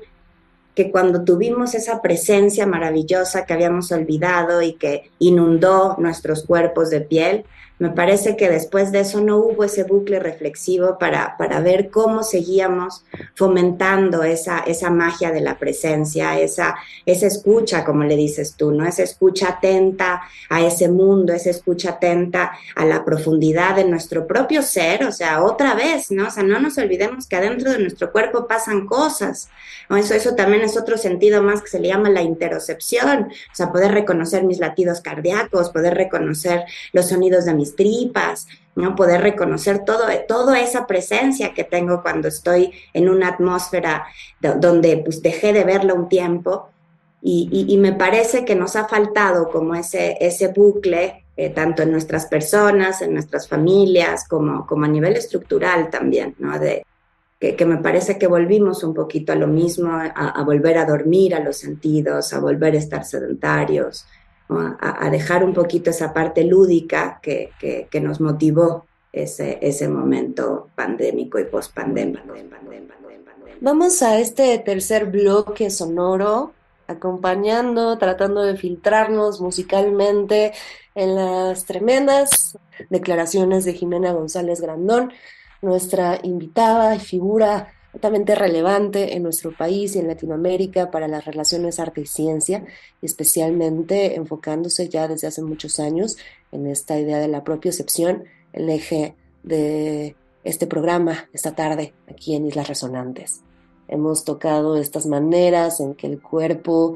que 0.74 0.90
cuando 0.90 1.22
tuvimos 1.22 1.74
esa 1.74 2.02
presencia 2.02 2.66
maravillosa 2.66 3.46
que 3.46 3.52
habíamos 3.52 3.92
olvidado 3.92 4.60
y 4.60 4.72
que 4.72 5.12
inundó 5.20 5.94
nuestros 5.98 6.44
cuerpos 6.44 6.90
de 6.90 7.00
piel, 7.00 7.44
me 7.78 7.90
parece 7.90 8.36
que 8.36 8.48
después 8.48 8.92
de 8.92 9.00
eso 9.00 9.20
no 9.20 9.38
hubo 9.38 9.64
ese 9.64 9.82
bucle 9.82 10.20
reflexivo 10.20 10.96
para, 10.96 11.36
para 11.36 11.60
ver 11.60 11.90
cómo 11.90 12.22
seguíamos 12.22 13.04
fomentando 13.34 14.22
esa, 14.22 14.60
esa 14.60 14.90
magia 14.90 15.32
de 15.32 15.40
la 15.40 15.58
presencia, 15.58 16.38
esa, 16.38 16.76
esa 17.04 17.26
escucha, 17.26 17.84
como 17.84 18.04
le 18.04 18.14
dices 18.14 18.54
tú, 18.56 18.70
¿no? 18.70 18.86
Esa 18.86 19.02
escucha 19.02 19.48
atenta 19.48 20.22
a 20.48 20.62
ese 20.62 20.88
mundo, 20.88 21.32
esa 21.32 21.50
escucha 21.50 21.90
atenta 21.90 22.52
a 22.76 22.84
la 22.84 23.04
profundidad 23.04 23.74
de 23.74 23.84
nuestro 23.84 24.24
propio 24.24 24.62
ser, 24.62 25.04
o 25.04 25.10
sea, 25.10 25.42
otra 25.42 25.74
vez, 25.74 26.12
¿no? 26.12 26.28
O 26.28 26.30
sea, 26.30 26.44
no 26.44 26.60
nos 26.60 26.78
olvidemos 26.78 27.26
que 27.26 27.36
adentro 27.36 27.72
de 27.72 27.80
nuestro 27.80 28.12
cuerpo 28.12 28.46
pasan 28.46 28.86
cosas, 28.86 29.48
¿no? 29.90 29.96
Eso, 29.96 30.14
eso 30.14 30.36
también 30.36 30.62
es 30.62 30.76
otro 30.76 30.96
sentido 30.96 31.42
más 31.42 31.60
que 31.60 31.70
se 31.70 31.80
le 31.80 31.88
llama 31.88 32.08
la 32.08 32.22
interocepción, 32.22 33.24
o 33.24 33.54
sea, 33.54 33.72
poder 33.72 33.90
reconocer 33.90 34.44
mis 34.44 34.60
latidos 34.60 35.00
cardíacos, 35.00 35.70
poder 35.70 35.94
reconocer 35.94 36.64
los 36.92 37.08
sonidos 37.08 37.44
de 37.44 37.54
mi 37.54 37.63
tripas, 37.66 38.46
¿no? 38.76 38.94
Poder 38.94 39.20
reconocer 39.20 39.84
todo, 39.84 40.04
toda 40.28 40.60
esa 40.60 40.86
presencia 40.86 41.54
que 41.54 41.64
tengo 41.64 42.02
cuando 42.02 42.28
estoy 42.28 42.72
en 42.92 43.08
una 43.08 43.28
atmósfera 43.28 44.06
donde 44.40 44.98
pues 44.98 45.22
dejé 45.22 45.52
de 45.52 45.64
verla 45.64 45.94
un 45.94 46.08
tiempo 46.08 46.68
y, 47.26 47.78
me 47.78 47.94
parece 47.94 48.44
que 48.44 48.54
nos 48.54 48.76
ha 48.76 48.86
faltado 48.86 49.48
como 49.48 49.74
ese, 49.74 50.18
ese 50.20 50.48
bucle, 50.48 51.24
eh, 51.38 51.48
tanto 51.48 51.82
en 51.82 51.90
nuestras 51.90 52.26
personas, 52.26 53.00
en 53.00 53.14
nuestras 53.14 53.48
familias, 53.48 54.28
como, 54.28 54.66
como 54.66 54.84
a 54.84 54.88
nivel 54.88 55.16
estructural 55.16 55.88
también, 55.88 56.34
¿no? 56.38 56.58
De, 56.58 56.84
que, 57.40 57.64
me 57.64 57.78
parece 57.78 58.18
que 58.18 58.26
volvimos 58.26 58.84
un 58.84 58.92
poquito 58.92 59.32
a 59.32 59.36
lo 59.36 59.46
mismo, 59.46 59.90
a 59.90 60.42
volver 60.44 60.76
a 60.76 60.84
dormir 60.84 61.34
a 61.34 61.40
los 61.40 61.56
sentidos, 61.56 62.32
a 62.34 62.40
volver 62.40 62.74
a 62.74 62.78
estar 62.78 63.04
sedentarios, 63.04 64.06
a, 64.48 65.10
dejar 65.10 65.44
un 65.44 65.54
poquito 65.54 65.90
esa 65.90 66.12
parte 66.12 66.44
lúdica 66.44 67.18
que, 67.22 67.50
que, 67.90 68.00
nos 68.00 68.20
motivó 68.20 68.86
ese, 69.12 69.58
ese 69.62 69.88
momento 69.88 70.68
pandémico 70.74 71.38
y 71.38 71.44
post-pandémico. 71.44 72.34
Vamos 73.60 74.02
a 74.02 74.18
este 74.18 74.58
tercer 74.58 75.06
bloque 75.06 75.70
sonoro, 75.70 76.52
acompañando, 76.86 77.96
tratando 77.96 78.42
de 78.42 78.56
filtrarnos 78.56 79.40
musicalmente 79.40 80.52
en 80.94 81.14
las 81.14 81.64
tremendas 81.64 82.58
declaraciones 82.90 83.64
de 83.64 83.74
Jimena 83.74 84.12
González 84.12 84.60
Grandón, 84.60 85.12
nuestra 85.62 86.18
invitada 86.22 86.94
y 86.94 86.98
figura 86.98 87.72
altamente 87.94 88.34
relevante 88.34 89.14
en 89.16 89.22
nuestro 89.22 89.56
país 89.56 89.94
y 89.94 90.00
en 90.00 90.08
Latinoamérica 90.08 90.90
para 90.90 91.06
las 91.06 91.24
relaciones 91.24 91.78
arte 91.78 92.00
y 92.00 92.06
ciencia, 92.06 92.64
especialmente 93.00 94.16
enfocándose 94.16 94.88
ya 94.88 95.06
desde 95.06 95.28
hace 95.28 95.42
muchos 95.42 95.78
años 95.78 96.16
en 96.50 96.66
esta 96.66 96.98
idea 96.98 97.18
de 97.18 97.28
la 97.28 97.44
propia 97.44 97.70
excepción, 97.70 98.24
el 98.52 98.68
eje 98.68 99.14
de 99.44 100.16
este 100.42 100.66
programa 100.66 101.28
esta 101.32 101.54
tarde 101.54 101.94
aquí 102.10 102.34
en 102.34 102.46
Islas 102.46 102.68
Resonantes. 102.68 103.42
Hemos 103.86 104.24
tocado 104.24 104.76
estas 104.76 105.06
maneras 105.06 105.78
en 105.78 105.94
que 105.94 106.08
el 106.08 106.20
cuerpo 106.20 106.94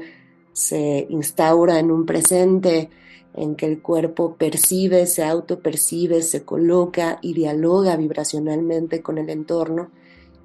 se 0.51 1.07
instaura 1.09 1.79
en 1.79 1.91
un 1.91 2.05
presente, 2.05 2.89
en 3.35 3.55
que 3.55 3.67
el 3.67 3.81
cuerpo 3.81 4.35
percibe, 4.35 5.05
se 5.05 5.23
autopercibe, 5.23 6.21
se 6.23 6.43
coloca 6.43 7.19
y 7.21 7.33
dialoga 7.33 7.95
vibracionalmente 7.95 9.01
con 9.01 9.17
el 9.17 9.29
entorno 9.29 9.91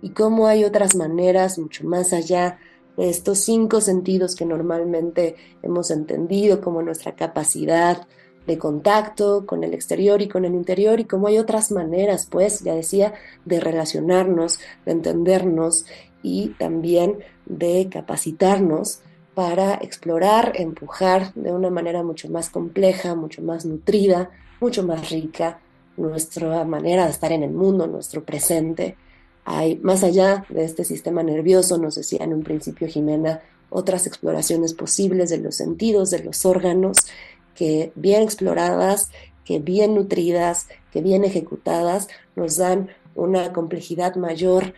y 0.05 0.11
cómo 0.11 0.49
hay 0.49 0.65
otras 0.65 0.95
maneras 0.97 1.59
mucho 1.59 1.83
más 1.89 2.13
allá 2.13 2.59
de 2.99 3.09
estos 3.09 3.39
cinco 3.39 3.81
sentidos 3.81 4.37
que 4.37 4.45
normalmente 4.45 5.35
hemos 5.63 5.91
entendido 5.91 6.61
como 6.61 6.83
nuestra 6.83 7.13
capacidad 7.13 8.07
de 8.47 8.59
contacto 8.59 9.47
con 9.47 9.65
el 9.65 9.73
exterior 9.73 10.21
y 10.21 10.29
con 10.29 10.45
el 10.45 10.53
interior 10.53 11.01
y 11.01 11.07
cómo 11.07 11.29
hay 11.29 11.39
otras 11.39 11.73
maneras, 11.73 12.29
pues, 12.31 12.61
ya 12.61 12.75
decía, 12.75 13.15
de 13.47 13.61
relacionarnos, 13.61 14.61
de 14.85 14.93
entendernos 14.93 15.87
y 16.23 16.49
también 16.59 17.21
de 17.47 17.89
capacitarnos 17.91 19.01
para 19.33 19.73
explorar, 19.77 20.53
empujar 20.57 21.33
de 21.33 21.51
una 21.51 21.71
manera 21.71 22.03
mucho 22.03 22.29
más 22.29 22.51
compleja, 22.51 23.15
mucho 23.15 23.41
más 23.41 23.65
nutrida, 23.65 24.29
mucho 24.61 24.83
más 24.83 25.09
rica 25.09 25.61
nuestra 25.97 26.63
manera 26.65 27.07
de 27.07 27.11
estar 27.11 27.33
en 27.33 27.43
el 27.43 27.53
mundo, 27.53 27.87
nuestro 27.87 28.23
presente 28.23 28.99
hay, 29.45 29.77
más 29.83 30.03
allá 30.03 30.47
de 30.49 30.65
este 30.65 30.85
sistema 30.85 31.23
nervioso, 31.23 31.79
nos 31.79 31.97
decía 31.97 32.25
en 32.25 32.33
un 32.33 32.43
principio 32.43 32.89
Jimena, 32.89 33.43
otras 33.71 34.07
exploraciones 34.07 34.73
posibles 34.73 35.31
de 35.31 35.39
los 35.39 35.57
sentidos, 35.57 36.11
de 36.11 36.23
los 36.23 36.47
órganos, 36.47 37.07
que 37.55 37.93
bien 37.95 38.23
exploradas, 38.23 39.11
que 39.45 39.59
bien 39.59 39.95
nutridas, 39.95 40.69
que 40.93 41.03
bien 41.03 41.25
ejecutadas, 41.25 42.09
nos 42.37 42.57
dan 42.57 42.89
una 43.15 43.53
complejidad 43.53 44.17
mayor. 44.17 44.75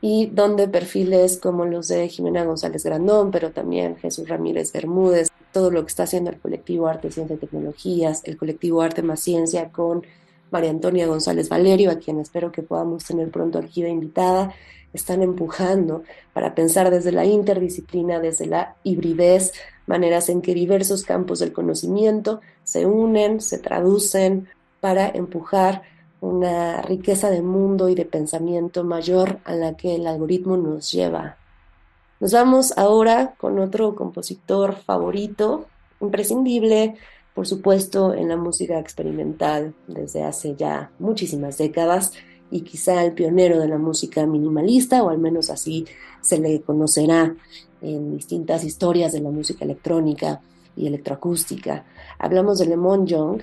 Y 0.00 0.26
donde 0.26 0.68
perfiles 0.68 1.38
como 1.38 1.64
los 1.64 1.88
de 1.88 2.08
Jimena 2.08 2.44
González 2.44 2.84
Grandón, 2.84 3.30
pero 3.30 3.52
también 3.52 3.96
Jesús 3.96 4.28
Ramírez 4.28 4.70
Bermúdez, 4.70 5.28
todo 5.50 5.70
lo 5.70 5.82
que 5.82 5.88
está 5.88 6.02
haciendo 6.02 6.30
el 6.30 6.38
colectivo 6.38 6.88
Arte, 6.88 7.10
Ciencia 7.10 7.36
y 7.36 7.38
Tecnologías, 7.38 8.20
el 8.24 8.36
colectivo 8.36 8.82
Arte 8.82 9.02
más 9.02 9.20
Ciencia 9.20 9.70
con 9.70 10.04
María 10.50 10.70
Antonia 10.70 11.06
González 11.06 11.48
Valerio, 11.48 11.90
a 11.90 11.98
quien 11.98 12.20
espero 12.20 12.52
que 12.52 12.62
podamos 12.62 13.04
tener 13.04 13.30
pronto 13.30 13.58
aquí 13.58 13.82
de 13.82 13.90
invitada, 13.90 14.54
están 14.92 15.22
empujando 15.22 16.04
para 16.32 16.54
pensar 16.54 16.90
desde 16.90 17.12
la 17.12 17.24
interdisciplina, 17.24 18.20
desde 18.20 18.46
la 18.46 18.76
hibridez, 18.84 19.52
maneras 19.86 20.28
en 20.28 20.40
que 20.40 20.54
diversos 20.54 21.02
campos 21.02 21.40
del 21.40 21.52
conocimiento 21.52 22.40
se 22.62 22.86
unen, 22.86 23.40
se 23.40 23.58
traducen 23.58 24.48
para 24.80 25.08
empujar 25.08 25.82
una 26.20 26.80
riqueza 26.82 27.28
de 27.30 27.42
mundo 27.42 27.88
y 27.88 27.94
de 27.94 28.04
pensamiento 28.04 28.84
mayor 28.84 29.40
a 29.44 29.54
la 29.54 29.76
que 29.76 29.96
el 29.96 30.06
algoritmo 30.06 30.56
nos 30.56 30.90
lleva. 30.92 31.36
Nos 32.20 32.32
vamos 32.32 32.72
ahora 32.78 33.34
con 33.36 33.58
otro 33.58 33.94
compositor 33.94 34.76
favorito, 34.76 35.66
imprescindible, 36.00 36.96
por 37.34 37.48
supuesto, 37.48 38.14
en 38.14 38.28
la 38.28 38.36
música 38.36 38.78
experimental 38.78 39.74
desde 39.88 40.22
hace 40.22 40.54
ya 40.54 40.92
muchísimas 41.00 41.58
décadas 41.58 42.12
y 42.50 42.60
quizá 42.60 43.04
el 43.04 43.12
pionero 43.12 43.58
de 43.58 43.66
la 43.66 43.78
música 43.78 44.24
minimalista, 44.24 45.02
o 45.02 45.10
al 45.10 45.18
menos 45.18 45.50
así 45.50 45.84
se 46.20 46.38
le 46.38 46.60
conocerá 46.60 47.34
en 47.82 48.16
distintas 48.16 48.62
historias 48.62 49.12
de 49.12 49.20
la 49.20 49.30
música 49.30 49.64
electrónica 49.64 50.40
y 50.76 50.86
electroacústica. 50.86 51.84
Hablamos 52.18 52.60
de 52.60 52.66
Lemon 52.66 53.06
Young, 53.06 53.42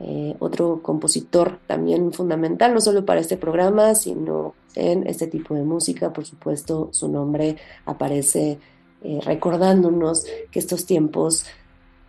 eh, 0.00 0.36
otro 0.38 0.80
compositor 0.80 1.58
también 1.66 2.12
fundamental, 2.12 2.72
no 2.72 2.80
solo 2.80 3.04
para 3.04 3.20
este 3.20 3.36
programa, 3.36 3.96
sino 3.96 4.54
en 4.76 5.06
este 5.08 5.26
tipo 5.26 5.54
de 5.54 5.62
música. 5.62 6.12
Por 6.12 6.24
supuesto, 6.24 6.88
su 6.92 7.08
nombre 7.08 7.56
aparece 7.84 8.58
eh, 9.02 9.20
recordándonos 9.24 10.24
que 10.52 10.58
estos 10.60 10.86
tiempos 10.86 11.46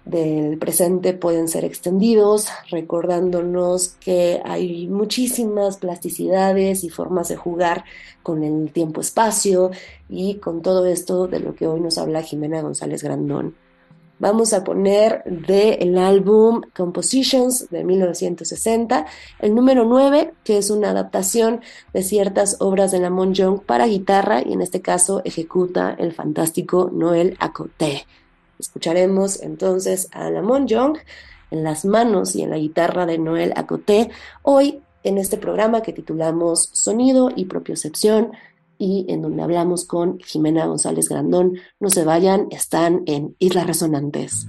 del 0.06 0.58
presente 0.60 1.13
pueden 1.13 1.48
ser 1.48 1.65
extendidos, 1.65 2.48
recordándonos 2.70 3.96
que 4.00 4.41
hay 4.46 4.88
muchísimas 4.88 5.78
plasticidades 5.78 6.84
y 6.84 6.89
formas 6.89 7.28
de 7.30 7.36
jugar 7.36 7.84
con 8.22 8.44
el 8.44 8.72
tiempo-espacio 8.72 9.72
y 10.08 10.36
con 10.36 10.62
todo 10.62 10.86
esto 10.86 11.28
de 11.28 11.39
lo 11.39 11.56
que 11.56 11.68
hoy 11.68 11.82
nos 11.82 11.98
habla 11.98 12.22
Jimena 12.22 12.62
González 12.62 13.04
Grandón. 13.04 13.56
Vamos 14.18 14.54
a 14.54 14.63
poner 14.63 15.24
del 15.26 15.98
álbum 15.98 16.62
Compositions 16.74 17.70
de 17.70 17.84
1960 17.84 19.06
el 19.39 19.54
número 19.54 19.84
9, 19.84 20.34
que 20.46 20.58
es 20.58 20.70
una 20.70 20.91
adaptación 20.91 21.60
de 21.94 22.02
ciertas 22.02 22.56
obras 22.60 22.91
de 22.91 23.00
Lamont 23.00 23.36
Young 23.36 23.60
para 23.60 23.88
guitarra 23.88 24.41
y 24.41 24.54
en 24.54 24.62
este 24.62 24.82
caso 24.82 25.22
ejecuta 25.26 25.96
el 26.00 26.13
fantástico 26.13 26.89
Noel 26.94 27.36
Acoté. 27.41 28.06
Escucharemos 28.60 29.41
entonces 29.41 30.08
a 30.12 30.30
Lamont 30.30 30.68
Young 30.68 30.98
en 31.52 31.63
las 31.63 31.86
manos 31.86 32.36
y 32.36 32.41
en 32.41 32.50
la 32.50 32.58
guitarra 32.58 33.06
de 33.06 33.18
Noel 33.18 33.54
Acoté, 33.56 34.10
hoy 34.41 34.82
en 35.04 35.18
este 35.18 35.38
programa 35.38 35.82
que 35.82 35.94
titulamos 35.94 36.70
Sonido 36.74 37.30
y 37.36 37.46
Propiocepción 37.46 38.32
y 38.78 39.06
en 39.08 39.22
donde 39.22 39.44
hablamos 39.44 39.86
con 39.86 40.20
Jimena 40.20 40.65
González 40.65 41.08
Grandón. 41.08 41.60
No 41.80 41.89
se 41.89 42.04
vayan, 42.04 42.48
están 42.52 43.04
en 43.06 43.36
Islas 43.39 43.68
Resonantes. 43.68 44.48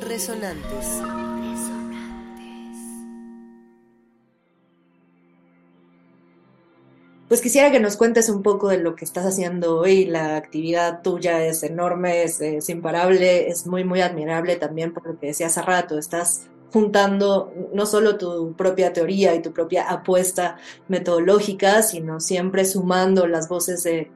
Resonantes. 0.00 1.00
Pues 7.28 7.40
quisiera 7.40 7.70
que 7.70 7.78
nos 7.78 7.96
cuentes 7.96 8.28
un 8.28 8.42
poco 8.42 8.68
de 8.68 8.78
lo 8.78 8.96
que 8.96 9.04
estás 9.04 9.24
haciendo 9.24 9.78
hoy. 9.78 10.04
La 10.04 10.34
actividad 10.36 11.00
tuya 11.02 11.46
es 11.46 11.62
enorme, 11.62 12.24
es, 12.24 12.68
imparable, 12.68 13.48
es 13.48 13.68
muy, 13.68 13.84
muy 13.84 14.00
admirable 14.00 14.56
también 14.56 14.92
por 14.92 15.06
lo 15.06 15.16
que 15.16 15.28
decía 15.28 15.46
hace 15.46 15.62
rato. 15.62 15.96
Estás 15.96 16.48
juntando 16.72 17.52
no 17.72 17.86
solo 17.86 18.18
tu 18.18 18.54
propia 18.54 18.92
teoría 18.92 19.32
y 19.36 19.42
tu 19.42 19.52
propia 19.52 19.88
apuesta 19.88 20.56
metodológica, 20.88 21.82
sino 21.82 22.18
siempre 22.18 22.64
sumando 22.64 23.28
las 23.28 23.48
voces 23.48 23.84
de 23.84 24.10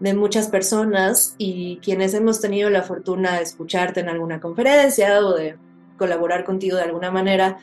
de 0.00 0.14
muchas 0.14 0.48
personas 0.48 1.34
y 1.38 1.78
quienes 1.82 2.14
hemos 2.14 2.40
tenido 2.40 2.70
la 2.70 2.82
fortuna 2.82 3.36
de 3.36 3.42
escucharte 3.42 4.00
en 4.00 4.08
alguna 4.08 4.40
conferencia 4.40 5.24
o 5.24 5.34
de 5.34 5.56
colaborar 5.98 6.44
contigo 6.44 6.78
de 6.78 6.84
alguna 6.84 7.10
manera, 7.10 7.58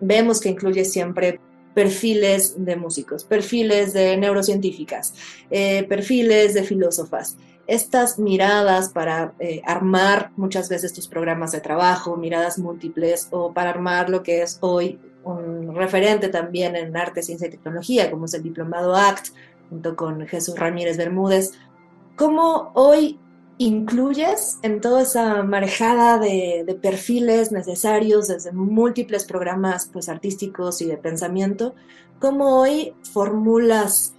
vemos 0.00 0.40
que 0.40 0.48
incluye 0.48 0.84
siempre 0.84 1.40
perfiles 1.74 2.54
de 2.64 2.76
músicos, 2.76 3.24
perfiles 3.24 3.92
de 3.92 4.16
neurocientíficas, 4.16 5.14
eh, 5.50 5.82
perfiles 5.88 6.54
de 6.54 6.62
filósofas. 6.62 7.36
Estas 7.66 8.18
miradas 8.18 8.90
para 8.90 9.34
eh, 9.40 9.60
armar 9.66 10.30
muchas 10.36 10.68
veces 10.68 10.92
tus 10.92 11.08
programas 11.08 11.50
de 11.50 11.60
trabajo, 11.60 12.16
miradas 12.16 12.58
múltiples 12.58 13.26
o 13.32 13.52
para 13.52 13.70
armar 13.70 14.08
lo 14.08 14.22
que 14.22 14.42
es 14.42 14.58
hoy 14.60 15.00
un 15.24 15.74
referente 15.74 16.28
también 16.28 16.76
en 16.76 16.96
arte, 16.96 17.22
ciencia 17.22 17.48
y 17.48 17.50
tecnología, 17.50 18.10
como 18.10 18.26
es 18.26 18.34
el 18.34 18.42
diplomado 18.42 18.94
ACT, 18.94 19.28
junto 19.70 19.96
con 19.96 20.26
Jesús 20.26 20.58
Ramírez 20.58 20.96
Bermúdez. 20.96 21.52
¿Cómo 22.16 22.70
hoy 22.74 23.18
incluyes 23.58 24.58
en 24.62 24.80
toda 24.80 25.02
esa 25.02 25.42
marejada 25.42 26.18
de, 26.18 26.78
perfiles 26.82 27.52
necesarios 27.52 28.28
desde 28.28 28.52
múltiples 28.52 29.24
programas 29.24 29.88
pues, 29.92 30.08
artísticos 30.08 30.80
y 30.80 30.86
de 30.86 30.96
pensamiento? 30.96 31.74
¿Cómo 32.18 32.60
hoy 32.60 32.94
formulas 33.12 34.14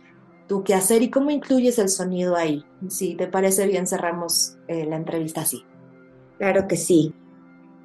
tu 0.48 0.64
quehacer 0.64 1.02
y 1.02 1.10
cómo 1.10 1.32
incluyes 1.32 1.80
el 1.80 1.90
sonido 1.90 2.36
ahí? 2.36 2.64
Si 2.90 3.16
te 3.16 3.28
parece 3.28 3.68
bien, 3.68 3.88
cerramos 3.88 4.58
eh, 4.68 4.86
la 4.86 4.98
entrevista 4.98 5.42
así. 5.42 5.64
Claro 6.38 6.68
que 6.68 6.78
sí. 6.78 7.14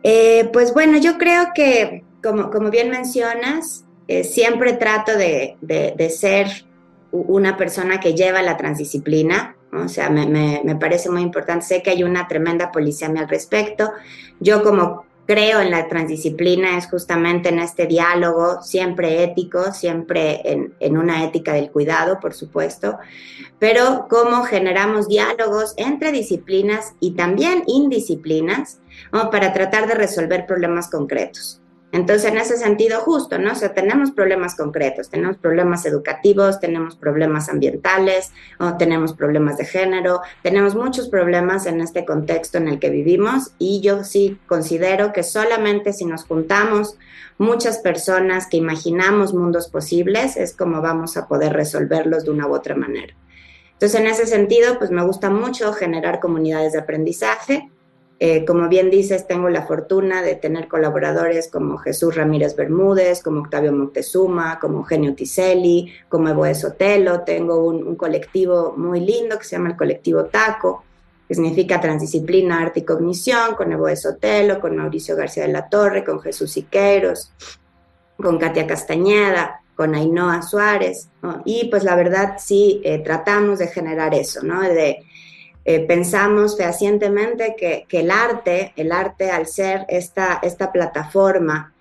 Eh, 0.02 0.48
pues 0.52 0.74
bueno, 0.74 0.98
yo 0.98 1.18
creo 1.18 1.48
que, 1.54 2.04
como, 2.22 2.50
como 2.50 2.70
bien 2.70 2.90
mencionas, 2.90 3.84
eh, 4.08 4.24
siempre 4.24 4.72
trato 4.74 5.16
de, 5.16 5.56
de 5.60 6.10
ser 6.10 6.69
una 7.12 7.56
persona 7.56 8.00
que 8.00 8.14
lleva 8.14 8.42
la 8.42 8.56
transdisciplina, 8.56 9.56
o 9.72 9.88
sea, 9.88 10.10
me, 10.10 10.26
me, 10.26 10.76
parece 10.76 11.10
muy 11.10 11.22
importante. 11.22 11.66
Sé 11.66 11.82
que 11.82 11.90
hay 11.90 12.02
una 12.02 12.26
tremenda 12.26 12.72
policía 12.72 13.08
al 13.08 13.28
respecto. 13.28 13.92
Yo 14.40 14.62
como 14.62 15.04
creo 15.26 15.60
en 15.60 15.70
la 15.70 15.86
transdisciplina 15.86 16.76
es 16.76 16.88
justamente 16.88 17.50
en 17.50 17.60
este 17.60 17.86
diálogo, 17.86 18.62
siempre 18.62 19.22
ético, 19.22 19.72
siempre 19.72 20.40
en, 20.44 20.74
en, 20.80 20.96
una 20.96 21.22
ética 21.22 21.52
del 21.52 21.70
cuidado, 21.70 22.18
por 22.18 22.34
supuesto, 22.34 22.98
pero 23.60 24.06
cómo 24.10 24.42
generamos 24.42 25.06
diálogos 25.06 25.74
entre 25.76 26.10
disciplinas 26.10 26.94
y 26.98 27.12
también 27.12 27.62
indisciplinas 27.68 28.80
para 29.30 29.52
tratar 29.52 29.86
de 29.86 29.94
resolver 29.94 30.46
problemas 30.46 30.90
concretos. 30.90 31.59
Entonces, 31.92 32.30
en 32.30 32.38
ese 32.38 32.56
sentido, 32.56 33.00
justo, 33.00 33.38
¿no? 33.38 33.52
O 33.52 33.54
sea, 33.56 33.74
tenemos 33.74 34.12
problemas 34.12 34.54
concretos, 34.54 35.10
tenemos 35.10 35.38
problemas 35.38 35.84
educativos, 35.86 36.60
tenemos 36.60 36.94
problemas 36.94 37.48
ambientales, 37.48 38.30
o 38.58 38.76
tenemos 38.76 39.12
problemas 39.12 39.56
de 39.56 39.64
género, 39.64 40.20
tenemos 40.42 40.76
muchos 40.76 41.08
problemas 41.08 41.66
en 41.66 41.80
este 41.80 42.04
contexto 42.04 42.58
en 42.58 42.68
el 42.68 42.78
que 42.78 42.90
vivimos 42.90 43.52
y 43.58 43.80
yo 43.80 44.04
sí 44.04 44.38
considero 44.46 45.12
que 45.12 45.24
solamente 45.24 45.92
si 45.92 46.04
nos 46.04 46.24
juntamos 46.24 46.96
muchas 47.38 47.78
personas 47.78 48.46
que 48.46 48.58
imaginamos 48.58 49.34
mundos 49.34 49.68
posibles 49.68 50.36
es 50.36 50.54
como 50.54 50.80
vamos 50.82 51.16
a 51.16 51.26
poder 51.26 51.52
resolverlos 51.54 52.24
de 52.24 52.30
una 52.30 52.46
u 52.46 52.54
otra 52.54 52.76
manera. 52.76 53.14
Entonces, 53.72 53.98
en 53.98 54.06
ese 54.06 54.26
sentido, 54.26 54.78
pues 54.78 54.90
me 54.90 55.02
gusta 55.02 55.30
mucho 55.30 55.72
generar 55.72 56.20
comunidades 56.20 56.74
de 56.74 56.80
aprendizaje, 56.80 57.70
eh, 58.22 58.44
como 58.44 58.68
bien 58.68 58.90
dices, 58.90 59.26
tengo 59.26 59.48
la 59.48 59.66
fortuna 59.66 60.20
de 60.20 60.34
tener 60.34 60.68
colaboradores 60.68 61.48
como 61.50 61.78
Jesús 61.78 62.14
Ramírez 62.14 62.54
Bermúdez, 62.54 63.22
como 63.22 63.40
Octavio 63.40 63.72
Montezuma, 63.72 64.58
como 64.60 64.80
Eugenio 64.80 65.14
Tiselli, 65.14 65.90
como 66.06 66.28
Evo 66.28 66.54
Sotelo. 66.54 67.22
Tengo 67.22 67.64
un, 67.64 67.96
colectivo 67.96 68.74
muy 68.76 69.00
lindo 69.00 69.38
que 69.38 69.44
se 69.44 69.56
llama 69.56 69.70
el 69.70 69.76
colectivo 69.76 70.26
TACO, 70.26 70.84
que 71.26 71.34
significa 71.34 71.80
Transdisciplina, 71.80 72.60
Arte 72.60 72.80
y 72.80 72.84
Cognición, 72.84 73.54
con 73.54 73.72
Evo 73.72 73.88
Sotelo, 73.96 74.60
con 74.60 74.76
Mauricio 74.76 75.16
García 75.16 75.44
de 75.44 75.52
la 75.52 75.70
Torre, 75.70 76.04
con 76.04 76.20
Jesús 76.20 76.52
Siqueiros, 76.52 77.32
con 78.18 78.38
Katia 78.38 78.66
Castañeda, 78.66 79.62
con 79.74 79.94
Ainhoa 79.94 80.42
Suárez. 80.42 81.08
Y 81.46 81.68
pues 81.70 81.84
la 81.84 81.96
verdad 81.96 82.34
sí 82.38 82.82
eh, 82.84 82.98
tratamos 82.98 83.60
de 83.60 83.68
generar 83.68 84.12
eso, 84.12 84.42
¿no? 84.42 84.60
De, 84.60 85.06
eh, 85.64 85.80
pensamos 85.80 86.56
fehacientemente 86.56 87.54
que, 87.56 87.86
el 87.90 88.10
arte, 88.10 88.72
el 88.76 88.92
arte 88.92 89.30
al 89.30 89.46
ser 89.46 89.84
esta, 89.88 90.38
esta 90.42 90.72
plataforma 90.72 91.72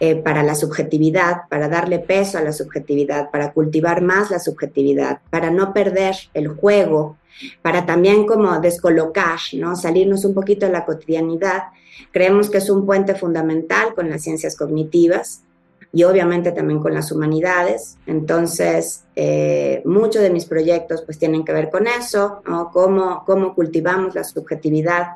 eh, 0.00 0.16
para 0.16 0.42
la 0.42 0.54
subjetividad, 0.54 1.48
para 1.48 1.68
darle 1.68 1.98
peso 1.98 2.38
a 2.38 2.42
la 2.42 2.52
subjetividad, 2.52 3.30
para 3.30 3.52
cultivar 3.52 4.02
más 4.02 4.30
la 4.30 4.38
subjetividad, 4.38 5.20
para 5.30 5.50
no 5.50 5.72
perder 5.72 6.14
el 6.34 6.48
juego 6.48 7.16
para 7.62 7.86
también 7.86 8.26
como 8.26 8.60
descolocar, 8.60 9.38
¿no? 9.54 9.76
Salirnos 9.76 10.24
un 10.24 10.34
poquito 10.34 10.66
de 10.66 10.72
la 10.72 10.84
cotidianidad. 10.84 11.64
Creemos 12.10 12.50
que 12.50 12.58
es 12.58 12.70
un 12.70 12.86
puente 12.86 13.14
fundamental 13.14 13.94
con 13.94 14.10
las 14.10 14.22
ciencias 14.22 14.56
cognitivas 14.56 15.42
y 15.92 16.04
obviamente 16.04 16.52
también 16.52 16.80
con 16.80 16.94
las 16.94 17.12
humanidades. 17.12 17.98
Entonces, 18.06 19.04
eh, 19.14 19.82
muchos 19.84 20.22
de 20.22 20.30
mis 20.30 20.46
proyectos 20.46 21.02
pues 21.02 21.18
tienen 21.18 21.44
que 21.44 21.52
ver 21.52 21.70
con 21.70 21.86
eso. 21.86 22.42
Cómo, 22.72 23.22
cómo 23.26 23.54
cultivamos 23.54 24.14
la 24.14 24.24
subjetividad. 24.24 25.08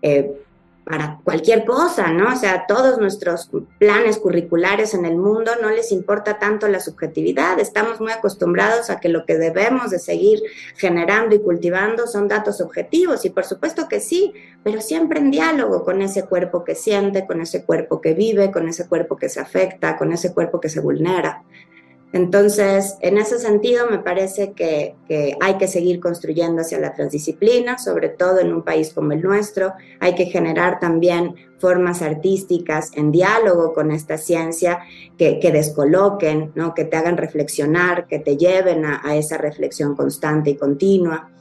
Eh, 0.00 0.32
para 0.84 1.20
cualquier 1.24 1.64
cosa, 1.64 2.12
¿no? 2.12 2.32
O 2.32 2.36
sea, 2.36 2.66
todos 2.66 2.98
nuestros 2.98 3.50
planes 3.78 4.18
curriculares 4.18 4.92
en 4.92 5.06
el 5.06 5.16
mundo 5.16 5.52
no 5.60 5.70
les 5.70 5.92
importa 5.92 6.38
tanto 6.38 6.68
la 6.68 6.80
subjetividad, 6.80 7.58
estamos 7.58 8.00
muy 8.00 8.12
acostumbrados 8.12 8.90
a 8.90 9.00
que 9.00 9.08
lo 9.08 9.24
que 9.24 9.36
debemos 9.36 9.90
de 9.90 9.98
seguir 9.98 10.42
generando 10.76 11.34
y 11.34 11.40
cultivando 11.40 12.06
son 12.06 12.28
datos 12.28 12.60
objetivos 12.60 13.24
y 13.24 13.30
por 13.30 13.44
supuesto 13.44 13.88
que 13.88 14.00
sí, 14.00 14.34
pero 14.62 14.80
siempre 14.80 15.20
en 15.20 15.30
diálogo 15.30 15.84
con 15.84 16.02
ese 16.02 16.24
cuerpo 16.24 16.64
que 16.64 16.74
siente, 16.74 17.26
con 17.26 17.40
ese 17.40 17.64
cuerpo 17.64 18.00
que 18.00 18.12
vive, 18.12 18.50
con 18.50 18.68
ese 18.68 18.86
cuerpo 18.86 19.16
que 19.16 19.28
se 19.28 19.40
afecta, 19.40 19.96
con 19.96 20.12
ese 20.12 20.34
cuerpo 20.34 20.60
que 20.60 20.68
se 20.68 20.80
vulnera. 20.80 21.42
Entonces, 22.14 22.96
en 23.00 23.18
ese 23.18 23.40
sentido, 23.40 23.90
me 23.90 23.98
parece 23.98 24.52
que, 24.52 24.94
hay 25.40 25.58
que 25.58 25.66
seguir 25.66 25.98
construyendo 25.98 26.62
hacia 26.62 26.78
la 26.78 26.94
transdisciplina, 26.94 27.76
sobre 27.76 28.08
todo 28.08 28.38
en 28.38 28.54
un 28.54 28.62
país 28.62 28.92
como 28.94 29.10
el 29.10 29.20
nuestro. 29.20 29.72
Hay 29.98 30.14
que 30.14 30.26
generar 30.26 30.78
también 30.78 31.34
formas 31.58 32.02
artísticas 32.02 32.92
en 32.94 33.10
diálogo 33.10 33.72
con 33.72 33.90
esta 33.90 34.16
ciencia 34.16 34.78
que, 35.18 35.40
descoloquen, 35.52 36.52
¿no? 36.54 36.72
que 36.72 36.84
te 36.84 36.96
hagan 36.96 37.16
reflexionar, 37.16 38.06
que 38.06 38.20
te 38.20 38.36
lleven 38.36 38.84
a 38.84 39.16
esa 39.16 39.36
reflexión 39.36 39.96
constante 39.96 40.50
y 40.50 40.56
continua. 40.56 41.32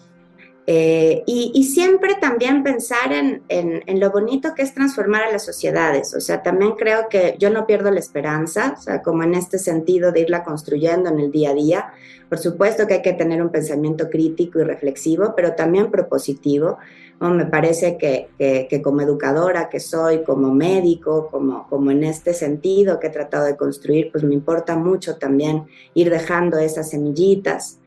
Eh, 0.65 1.23
y, 1.25 1.63
siempre 1.65 2.15
también 2.21 2.63
pensar 2.63 3.11
en, 3.11 3.99
lo 3.99 4.11
bonito 4.11 4.53
que 4.55 4.61
es 4.61 4.73
transformar 4.73 5.23
a 5.23 5.31
las 5.31 5.43
sociedades. 5.43 6.13
O 6.15 6.21
sea, 6.21 6.41
también 6.41 6.73
creo 6.73 7.09
que 7.09 7.35
yo 7.37 7.49
no 7.49 7.67
pierdo 7.67 7.91
la 7.91 7.99
esperanza, 7.99 8.75
o 8.77 8.81
sea, 8.81 9.01
como 9.01 9.23
en 9.23 9.33
este 9.33 9.59
sentido 9.59 10.11
de 10.11 10.21
irla 10.21 10.43
construyendo 10.43 11.09
en 11.09 11.19
el 11.19 11.31
día 11.31 11.49
a 11.49 11.53
día. 11.53 11.93
Por 12.29 12.39
supuesto 12.39 12.87
que 12.87 12.95
hay 12.95 13.01
que 13.01 13.13
tener 13.13 13.41
un 13.41 13.49
pensamiento 13.49 14.09
crítico 14.09 14.59
y 14.59 14.63
reflexivo, 14.63 15.33
pero 15.35 15.53
también 15.53 15.91
propositivo. 15.91 16.77
me 17.19 17.45
parece 17.45 17.97
que, 17.97 18.29
que, 18.37 18.81
como 18.81 19.01
educadora 19.01 19.69
que 19.69 19.79
soy, 19.79 20.23
como 20.23 20.53
médico, 20.53 21.27
como, 21.29 21.67
como 21.67 21.91
en 21.91 22.03
este 22.03 22.33
sentido 22.33 22.99
que 22.99 23.07
he 23.07 23.11
tratado 23.11 23.45
de 23.45 23.57
construir, 23.57 24.11
pues 24.11 24.23
me 24.23 24.33
importa 24.33 24.75
mucho 24.77 25.17
también 25.17 25.65
ir 25.93 26.09
dejando 26.09 26.57
esas 26.57 26.89
semillitas 26.89 27.79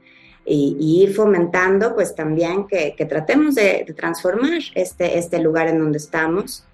y, 0.47 1.03
ir 1.03 1.15
fomentando 1.15 1.95
pues 1.95 2.15
también 2.15 2.67
que, 2.67 2.95
tratemos 3.09 3.55
de, 3.57 3.93
transformar 3.97 4.61
este, 4.75 5.19
este 5.19 5.41
lugar 5.41 5.69
en 5.69 5.79
donde 5.81 5.99
estamos. 5.99 6.65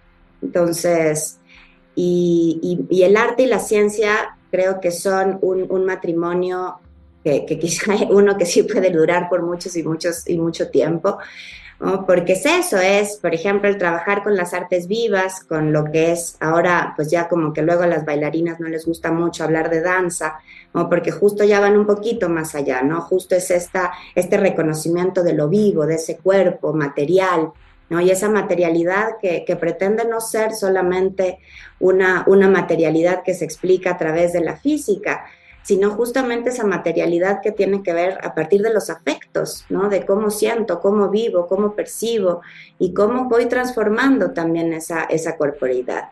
Entonces, 0.42 1.38
y, 1.94 2.86
el 2.90 3.16
arte 3.16 3.44
y 3.44 3.46
la 3.46 3.58
ciencia 3.58 4.36
creo 4.50 4.80
que 4.80 4.90
son 4.90 5.38
un, 5.40 5.84
matrimonio 5.84 6.80
que, 7.24 7.46
que, 7.46 7.58
quizá 7.58 7.94
uno 8.10 8.36
que 8.36 8.44
sí 8.46 8.62
puede 8.64 8.90
durar 8.90 9.28
por 9.28 9.42
muchos 9.42 9.74
y 9.76 9.82
muchos 9.82 10.28
y 10.28 10.38
mucho 10.38 10.68
tiempo, 10.68 11.18
porque 12.07 12.35
es 12.35 12.47
eso, 12.47 12.78
es, 12.78 13.16
por 13.16 13.35
ejemplo, 13.35 13.68
el 13.68 13.76
trabajar 13.76 14.22
con 14.22 14.37
las 14.37 14.55
artes 14.55 14.87
vivas, 14.87 15.43
con 15.43 15.72
lo 15.72 15.85
que 15.87 16.12
es 16.12 16.37
ahora, 16.39 16.93
pues 16.95 17.11
ya 17.11 17.28
como 17.28 17.53
que 17.53 17.62
luego 17.62 17.83
a 17.83 17.89
las 17.89 18.05
bailarinas 18.05 18.61
no 18.61 18.68
les 18.68 18.87
gusta 18.87 19.11
mucho 19.11 19.43
hablar 19.43 19.68
de 19.68 19.80
danza, 19.80 20.39
¿no? 20.74 20.89
porque 20.89 21.11
justo 21.11 21.43
ya 21.43 21.59
van 21.59 21.76
un 21.76 21.85
poquito 21.85 22.28
más 22.28 22.55
allá, 22.55 22.83
¿no? 22.83 23.01
Justo 23.01 23.35
es 23.35 23.51
esta, 23.51 23.93
este 24.14 24.37
reconocimiento 24.37 25.24
de 25.24 25.33
lo 25.33 25.49
vivo, 25.49 25.85
de 25.85 25.97
ese 25.97 26.18
cuerpo 26.18 26.72
material, 26.72 27.51
¿no? 27.91 28.01
Y 28.01 28.12
esa 28.12 28.28
materialidad 28.28 29.16
que, 29.20 29.45
que 29.45 29.57
pretende 29.57 30.05
no 30.05 30.20
ser 30.20 30.53
solamente 30.53 31.41
una, 31.80 32.22
una 32.28 32.49
materialidad 32.49 33.24
que 33.24 33.35
se 33.35 33.45
explica 33.45 33.91
a 33.91 33.99
través 33.99 34.33
de 34.33 34.41
la 34.41 34.57
física, 34.57 35.24
sino 35.62 35.90
justamente 35.90 36.50
esa 36.50 36.64
materialidad 36.64 37.40
que 37.40 37.52
tiene 37.52 37.82
que 37.82 37.92
ver 37.92 38.18
a 38.22 38.34
partir 38.34 38.62
de 38.62 38.72
los 38.72 38.90
afectos, 38.90 39.64
¿no? 39.68 39.88
De 39.88 40.04
cómo 40.04 40.30
siento, 40.30 40.80
cómo 40.80 41.08
vivo, 41.08 41.46
cómo 41.46 41.74
percibo 41.74 42.40
y 42.78 42.92
cómo 42.92 43.28
voy 43.28 43.46
transformando 43.46 44.32
también 44.32 44.72
esa, 44.72 45.04
esa 45.04 45.36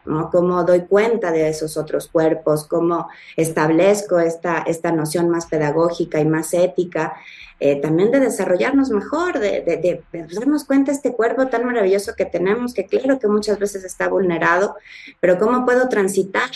¿no? 0.05 0.31
Cómo 0.31 0.65
doy 0.65 0.83
cuenta 0.83 1.33
de 1.33 1.49
esos 1.49 1.77
otros 1.77 2.09
cuerpos, 2.09 2.67
cómo 2.67 3.09
establezco 3.37 4.21
esta, 4.21 4.59
esta 4.59 4.93
noción 4.93 5.29
más 5.29 5.47
pedagógica 5.47 6.21
y 6.21 6.27
más 6.27 6.55
ética, 6.55 7.15
eh, 7.59 7.81
también 7.81 8.11
de 8.11 8.21
desarrollarnos 8.21 8.91
mejor, 8.91 9.39
de, 9.39 9.61
de, 9.61 9.77
de, 10.13 10.27
darnos 10.35 10.65
cuenta 10.65 10.93
de 10.93 10.97
este 10.97 11.13
cuerpo 11.13 11.49
tan 11.49 11.67
maravilloso 11.67 12.15
que 12.17 12.25
tenemos, 12.25 12.73
que 12.73 12.87
claro 12.87 13.19
que 13.19 13.29
muchas 13.29 13.59
veces 13.59 13.85
está 13.85 14.09
vulnerado, 14.09 14.77
pero 15.19 15.39
cómo 15.39 15.67
puedo 15.67 15.89
transitar 15.89 16.51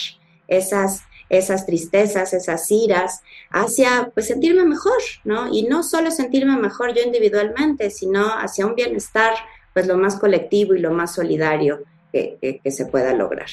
esas 0.47 1.03
esas 1.29 1.65
tristezas, 1.65 2.33
esas 2.33 2.69
iras, 2.71 3.21
hacia 3.49 4.11
pues 4.13 4.27
sentirme 4.27 4.63
mejor, 4.65 5.01
¿no? 5.23 5.53
Y 5.53 5.63
no 5.63 5.83
solo 5.83 6.11
sentirme 6.11 6.57
mejor 6.57 6.93
yo 6.93 7.01
individualmente, 7.03 7.89
sino 7.89 8.25
hacia 8.27 8.65
un 8.65 8.75
bienestar 8.75 9.33
pues 9.73 9.87
lo 9.87 9.97
más 9.97 10.17
colectivo 10.17 10.73
y 10.73 10.79
lo 10.79 10.91
más 10.91 11.13
solidario 11.13 11.83
que, 12.11 12.61
se 12.71 12.85
pueda 12.85 13.13
lograr. 13.13 13.49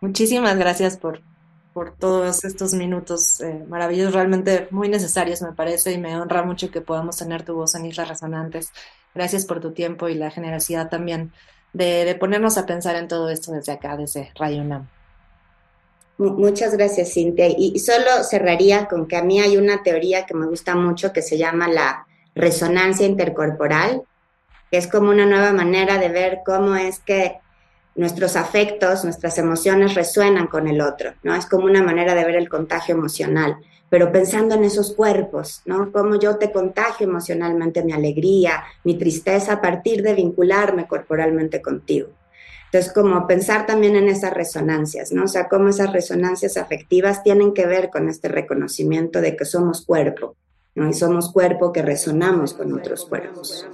Muchísimas 0.00 0.58
gracias 0.58 0.96
por, 0.96 1.20
por 1.72 1.94
todos 1.94 2.44
estos 2.44 2.74
minutos 2.74 3.40
eh, 3.40 3.64
maravillosos, 3.68 4.14
realmente 4.14 4.66
muy 4.72 4.88
necesarios 4.88 5.40
me 5.42 5.52
parece 5.52 5.92
y 5.92 5.98
me 5.98 6.18
honra 6.20 6.42
mucho 6.42 6.72
que 6.72 6.80
podamos 6.80 7.18
tener 7.18 7.44
tu 7.44 7.54
voz 7.54 7.76
en 7.76 7.86
Islas 7.86 8.08
Resonantes. 8.08 8.72
Gracias 9.14 9.46
por 9.46 9.60
tu 9.60 9.72
tiempo 9.72 10.08
y 10.08 10.14
la 10.14 10.30
generosidad 10.30 10.88
también 10.88 11.32
de, 11.72 12.04
de 12.04 12.14
ponernos 12.16 12.58
a 12.58 12.66
pensar 12.66 12.96
en 12.96 13.06
todo 13.06 13.30
esto 13.30 13.52
desde 13.52 13.72
acá, 13.72 13.96
desde 13.96 14.32
Radio 14.34 14.62
UNAM. 14.62 14.88
Muchas 16.18 16.76
gracias, 16.76 17.12
Cintia. 17.14 17.46
Y 17.46 17.78
solo 17.78 18.24
cerraría 18.24 18.86
con 18.88 19.06
que 19.06 19.16
a 19.16 19.22
mí 19.22 19.40
hay 19.40 19.56
una 19.56 19.84
teoría 19.84 20.26
que 20.26 20.34
me 20.34 20.46
gusta 20.46 20.74
mucho 20.74 21.12
que 21.12 21.22
se 21.22 21.38
llama 21.38 21.68
la 21.68 22.06
resonancia 22.34 23.06
intercorporal, 23.06 24.02
que 24.68 24.78
es 24.78 24.88
como 24.88 25.10
una 25.10 25.26
nueva 25.26 25.52
manera 25.52 25.96
de 25.98 26.08
ver 26.08 26.40
cómo 26.44 26.74
es 26.74 26.98
que 26.98 27.38
nuestros 27.94 28.34
afectos, 28.34 29.04
nuestras 29.04 29.38
emociones 29.38 29.94
resuenan 29.94 30.48
con 30.48 30.66
el 30.66 30.80
otro, 30.80 31.14
¿no? 31.22 31.36
Es 31.36 31.46
como 31.46 31.66
una 31.66 31.82
manera 31.82 32.16
de 32.16 32.24
ver 32.24 32.34
el 32.34 32.48
contagio 32.48 32.96
emocional, 32.96 33.56
pero 33.88 34.10
pensando 34.10 34.56
en 34.56 34.64
esos 34.64 34.94
cuerpos, 34.94 35.62
¿no? 35.66 35.92
Cómo 35.92 36.18
yo 36.18 36.36
te 36.36 36.50
contagio 36.50 37.06
emocionalmente 37.06 37.84
mi 37.84 37.92
alegría, 37.92 38.64
mi 38.82 38.98
tristeza 38.98 39.54
a 39.54 39.60
partir 39.60 40.02
de 40.02 40.14
vincularme 40.14 40.88
corporalmente 40.88 41.62
contigo. 41.62 42.08
Entonces, 42.70 42.92
como 42.92 43.26
pensar 43.26 43.64
también 43.64 43.96
en 43.96 44.08
esas 44.08 44.34
resonancias, 44.34 45.10
¿no? 45.10 45.24
O 45.24 45.28
sea, 45.28 45.48
cómo 45.48 45.68
esas 45.68 45.90
resonancias 45.90 46.58
afectivas 46.58 47.22
tienen 47.22 47.54
que 47.54 47.66
ver 47.66 47.88
con 47.88 48.10
este 48.10 48.28
reconocimiento 48.28 49.22
de 49.22 49.36
que 49.36 49.46
somos 49.46 49.86
cuerpo, 49.86 50.36
¿no? 50.74 50.86
Y 50.86 50.92
somos 50.92 51.32
cuerpo 51.32 51.72
que 51.72 51.80
resonamos 51.80 52.52
con 52.52 52.74
otros 52.74 53.06
cuerpos. 53.06 53.66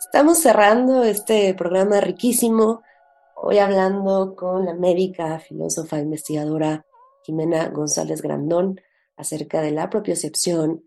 Estamos 0.00 0.38
cerrando 0.38 1.02
este 1.02 1.54
programa 1.54 2.02
riquísimo, 2.02 2.82
hoy 3.34 3.58
hablando 3.58 4.34
con 4.36 4.66
la 4.66 4.74
médica, 4.74 5.38
filósofa, 5.38 5.98
investigadora 5.98 6.84
Jimena 7.22 7.68
González 7.68 8.20
Grandón 8.20 8.82
acerca 9.16 9.62
de 9.62 9.70
la 9.70 9.88
propiocepción, 9.88 10.84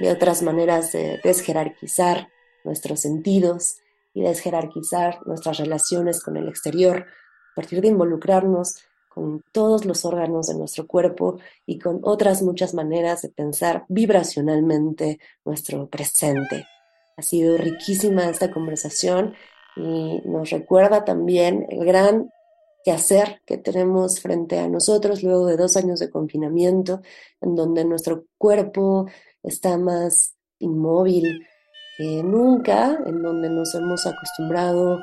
de 0.00 0.10
otras 0.10 0.42
maneras 0.42 0.90
de 0.90 1.20
desjerarquizar 1.22 2.28
nuestros 2.64 3.00
sentidos 3.00 3.79
y 4.12 4.22
desjerarquizar 4.22 5.18
nuestras 5.26 5.58
relaciones 5.58 6.22
con 6.22 6.36
el 6.36 6.48
exterior 6.48 7.06
a 7.52 7.54
partir 7.54 7.80
de 7.80 7.88
involucrarnos 7.88 8.76
con 9.08 9.42
todos 9.52 9.84
los 9.84 10.04
órganos 10.04 10.46
de 10.46 10.54
nuestro 10.54 10.86
cuerpo 10.86 11.38
y 11.66 11.78
con 11.78 12.00
otras 12.02 12.42
muchas 12.42 12.74
maneras 12.74 13.22
de 13.22 13.28
pensar 13.28 13.84
vibracionalmente 13.88 15.18
nuestro 15.44 15.88
presente. 15.88 16.66
Ha 17.16 17.22
sido 17.22 17.58
riquísima 17.58 18.30
esta 18.30 18.50
conversación 18.52 19.34
y 19.76 20.20
nos 20.24 20.50
recuerda 20.50 21.04
también 21.04 21.66
el 21.70 21.84
gran 21.84 22.30
quehacer 22.84 23.42
que 23.46 23.58
tenemos 23.58 24.20
frente 24.20 24.58
a 24.58 24.68
nosotros 24.68 25.22
luego 25.22 25.46
de 25.46 25.56
dos 25.56 25.76
años 25.76 26.00
de 26.00 26.08
confinamiento, 26.08 27.02
en 27.40 27.54
donde 27.54 27.84
nuestro 27.84 28.24
cuerpo 28.38 29.06
está 29.42 29.76
más 29.76 30.34
inmóvil, 30.60 31.46
nunca, 32.22 32.98
en 33.06 33.22
donde 33.22 33.50
nos 33.50 33.74
hemos 33.74 34.06
acostumbrado 34.06 35.02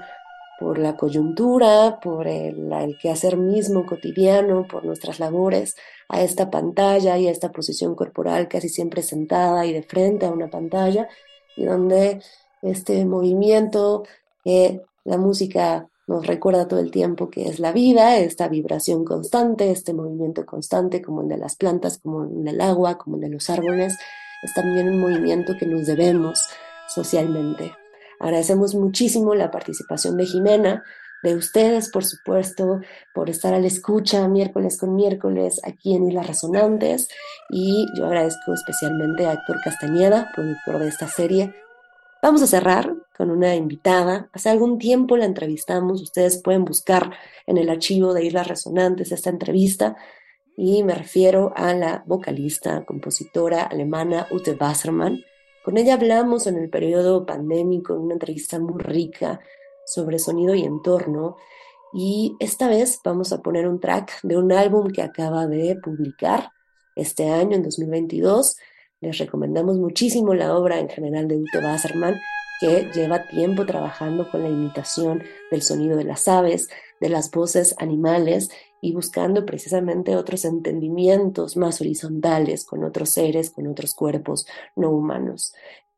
por 0.60 0.80
la 0.80 0.98
coyuntura, 0.98 2.00
por 2.02 2.28
el, 2.28 2.72
el, 2.74 2.98
quehacer 2.98 3.38
mismo 3.38 3.86
cotidiano, 3.86 4.66
por 4.68 4.84
nuestras 4.84 5.20
labores, 5.20 5.76
a 6.10 6.22
esta 6.22 6.50
pantalla 6.50 7.18
y 7.18 7.28
a 7.28 7.32
esta 7.32 7.52
posición 7.52 7.94
corporal 7.94 8.48
casi 8.48 8.70
siempre 8.70 9.04
sentada 9.04 9.66
y 9.66 9.74
de 9.74 9.84
frente 9.84 10.26
a 10.26 10.32
una 10.32 10.50
pantalla, 10.50 11.08
y 11.56 11.66
donde 11.66 12.22
este 12.64 13.06
movimiento 13.06 14.04
que 14.44 14.82
la 15.04 15.18
música 15.18 15.88
nos 16.08 16.26
recuerda 16.26 16.68
todo 16.68 16.80
el 16.80 16.90
tiempo 16.90 17.30
que 17.30 17.48
es 17.48 17.60
la 17.60 17.72
vida, 17.72 18.18
esta 18.18 18.48
vibración 18.48 19.04
constante, 19.04 19.70
este 19.70 19.94
movimiento 19.94 20.46
constante 20.46 21.02
como 21.02 21.22
el 21.22 21.28
de 21.28 21.38
las 21.38 21.56
plantas, 21.56 22.00
como 22.00 22.24
el 22.24 22.44
del 22.44 22.62
agua, 22.62 22.98
como 22.98 23.18
el 23.18 23.22
de 23.22 23.30
los 23.30 23.50
árboles, 23.50 23.96
es 24.42 24.54
también 24.54 24.90
un 24.90 25.00
movimiento 25.02 25.54
que 25.60 25.66
nos 25.66 25.86
debemos 25.86 26.48
socialmente. 26.94 27.76
Agradecemos 28.20 28.76
muchísimo 28.76 29.36
la 29.36 29.52
participación 29.52 30.18
de 30.18 30.26
Jimena, 30.26 30.84
de 31.24 31.36
ustedes, 31.36 31.90
por 31.90 32.06
supuesto, 32.06 32.80
por 33.14 33.30
estar 33.30 33.54
a 33.54 33.60
la 33.60 33.68
escucha 33.68 34.28
miércoles 34.28 34.78
con 34.78 34.96
miércoles 34.96 35.60
aquí 35.64 35.96
en 35.96 36.08
Islas 36.08 36.28
Resonantes. 36.28 37.10
Y 37.50 37.88
yo 37.98 38.06
agradezco 38.06 38.54
especialmente 38.54 39.26
a 39.26 39.34
Héctor 39.34 39.58
Castañeda, 39.64 40.32
productor 40.36 40.80
de 40.80 40.88
esta 40.88 41.08
serie. 41.08 41.54
Vamos 42.22 42.42
a 42.42 42.48
cerrar 42.48 42.94
con 43.16 43.32
una 43.32 43.56
invitada. 43.56 44.30
Hace 44.34 44.50
algún 44.50 44.78
tiempo 44.78 45.18
la 45.18 45.26
entrevistamos. 45.26 46.02
Ustedes 46.02 46.42
pueden 46.42 46.66
buscar 46.66 47.12
en 47.46 47.58
el 47.58 47.70
archivo 47.70 48.14
de 48.14 48.26
Islas 48.26 48.48
Resonantes 48.48 49.12
esta 49.12 49.30
entrevista. 49.30 49.96
Y 50.56 50.84
me 50.84 50.96
refiero 50.96 51.54
a 51.56 51.74
la 51.74 52.04
vocalista, 52.08 52.84
compositora 52.86 53.64
alemana 53.64 54.28
Ute 54.32 54.58
Wassermann. 54.60 55.24
Con 55.68 55.78
ella 55.78 55.96
hablamos 55.96 56.48
en 56.48 56.56
el 56.56 56.70
periodo 56.70 57.26
pandémico, 57.26 57.94
en 57.94 58.04
una 58.04 58.14
entrevista 58.14 58.58
muy 58.58 58.82
rica, 58.82 59.42
sobre 59.86 60.18
sonido 60.18 60.56
y 60.56 60.64
entorno. 60.64 61.36
Y 61.92 62.38
esta 62.40 62.70
vez 62.70 63.02
vamos 63.04 63.34
a 63.34 63.42
poner 63.42 63.68
un 63.68 63.82
track 63.82 64.22
de 64.24 64.38
un 64.38 64.54
álbum 64.54 64.88
que 64.88 65.02
acaba 65.02 65.46
de 65.46 65.76
publicar 65.76 66.52
este 66.96 67.30
año, 67.30 67.58
en 67.58 67.64
2022. 67.64 68.56
Les 69.02 69.18
recomendamos 69.18 69.78
muchísimo 69.78 70.34
la 70.34 70.56
obra 70.56 70.80
en 70.80 70.88
general 70.88 71.28
de 71.28 71.36
Ute 71.36 71.58
Wasserman, 71.58 72.18
que 72.62 72.90
lleva 72.96 73.28
tiempo 73.28 73.66
trabajando 73.66 74.32
con 74.32 74.44
la 74.44 74.50
imitación 74.50 75.22
del 75.52 75.64
sonido 75.64 75.98
de 75.98 76.06
las 76.06 76.30
aves, 76.30 76.70
de 77.02 77.10
las 77.10 77.30
voces 77.30 77.76
animales 77.78 78.52
y 78.82 78.94
buscando 78.94 79.46
precisamente 79.46 80.16
otros 80.16 80.46
entendimientos 80.46 81.58
más 81.58 81.82
horizontales 81.82 82.66
con 82.66 82.84
otros 82.84 83.10
seres, 83.10 83.50
con 83.50 83.68
otros 83.68 83.94
cuerpos 83.94 84.46
no 84.76 84.92
humanos. 84.92 85.54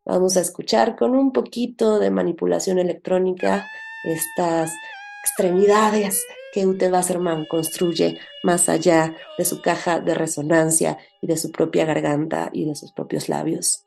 Vamos 0.06 0.38
a 0.38 0.42
escuchar 0.42 0.96
con 0.96 1.16
un 1.16 1.32
poquito 1.32 2.00
de 2.00 2.10
manipulación 2.10 2.80
electrónica 2.80 3.68
estas 4.04 4.72
extremidades 5.24 6.26
que 6.52 6.66
Ute 6.66 6.90
Wasserman 6.92 7.46
construye 7.46 8.18
más 8.44 8.70
allá 8.70 9.16
de 9.38 9.46
su 9.46 9.62
caja 9.62 10.00
de 10.00 10.16
resonancia 10.16 10.98
y 11.22 11.28
de 11.28 11.38
su 11.38 11.52
propia 11.52 11.86
garganta 11.86 12.50
y 12.54 12.66
de 12.66 12.76
sus 12.76 12.92
propios 12.92 13.30
labios. 13.30 13.86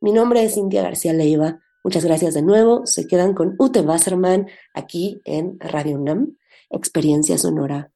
Mi 0.00 0.12
nombre 0.12 0.42
es 0.42 0.54
Cintia 0.54 0.82
García 0.82 1.12
Leiva. 1.12 1.60
Muchas 1.84 2.04
gracias 2.04 2.34
de 2.34 2.42
nuevo. 2.42 2.86
Se 2.86 3.06
quedan 3.06 3.34
con 3.34 3.56
Ute 3.58 3.80
Wasserman 3.80 4.48
aquí 4.74 5.20
en 5.24 5.58
Radio 5.60 5.98
UNAM, 5.98 6.36
Experiencia 6.70 7.36
Sonora. 7.38 7.92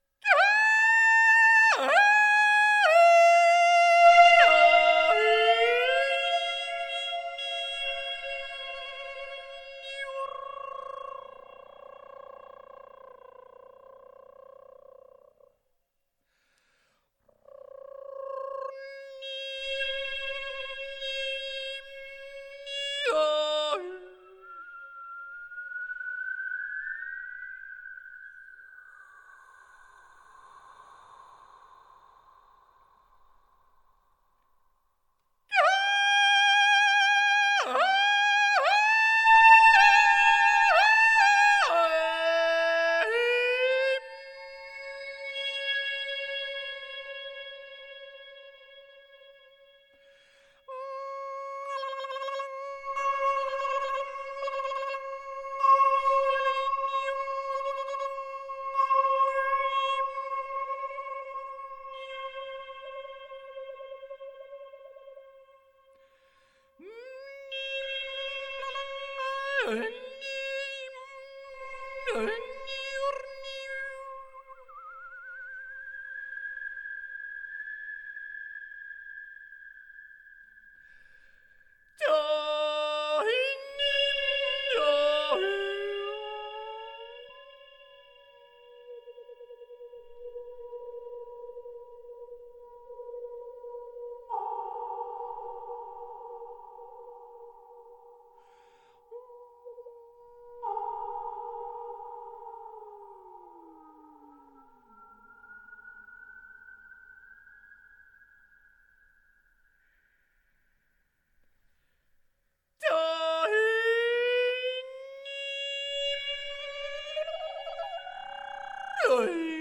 Ay. 119.04 119.55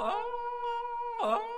Oh, 0.00 0.22
oh. 1.22 1.57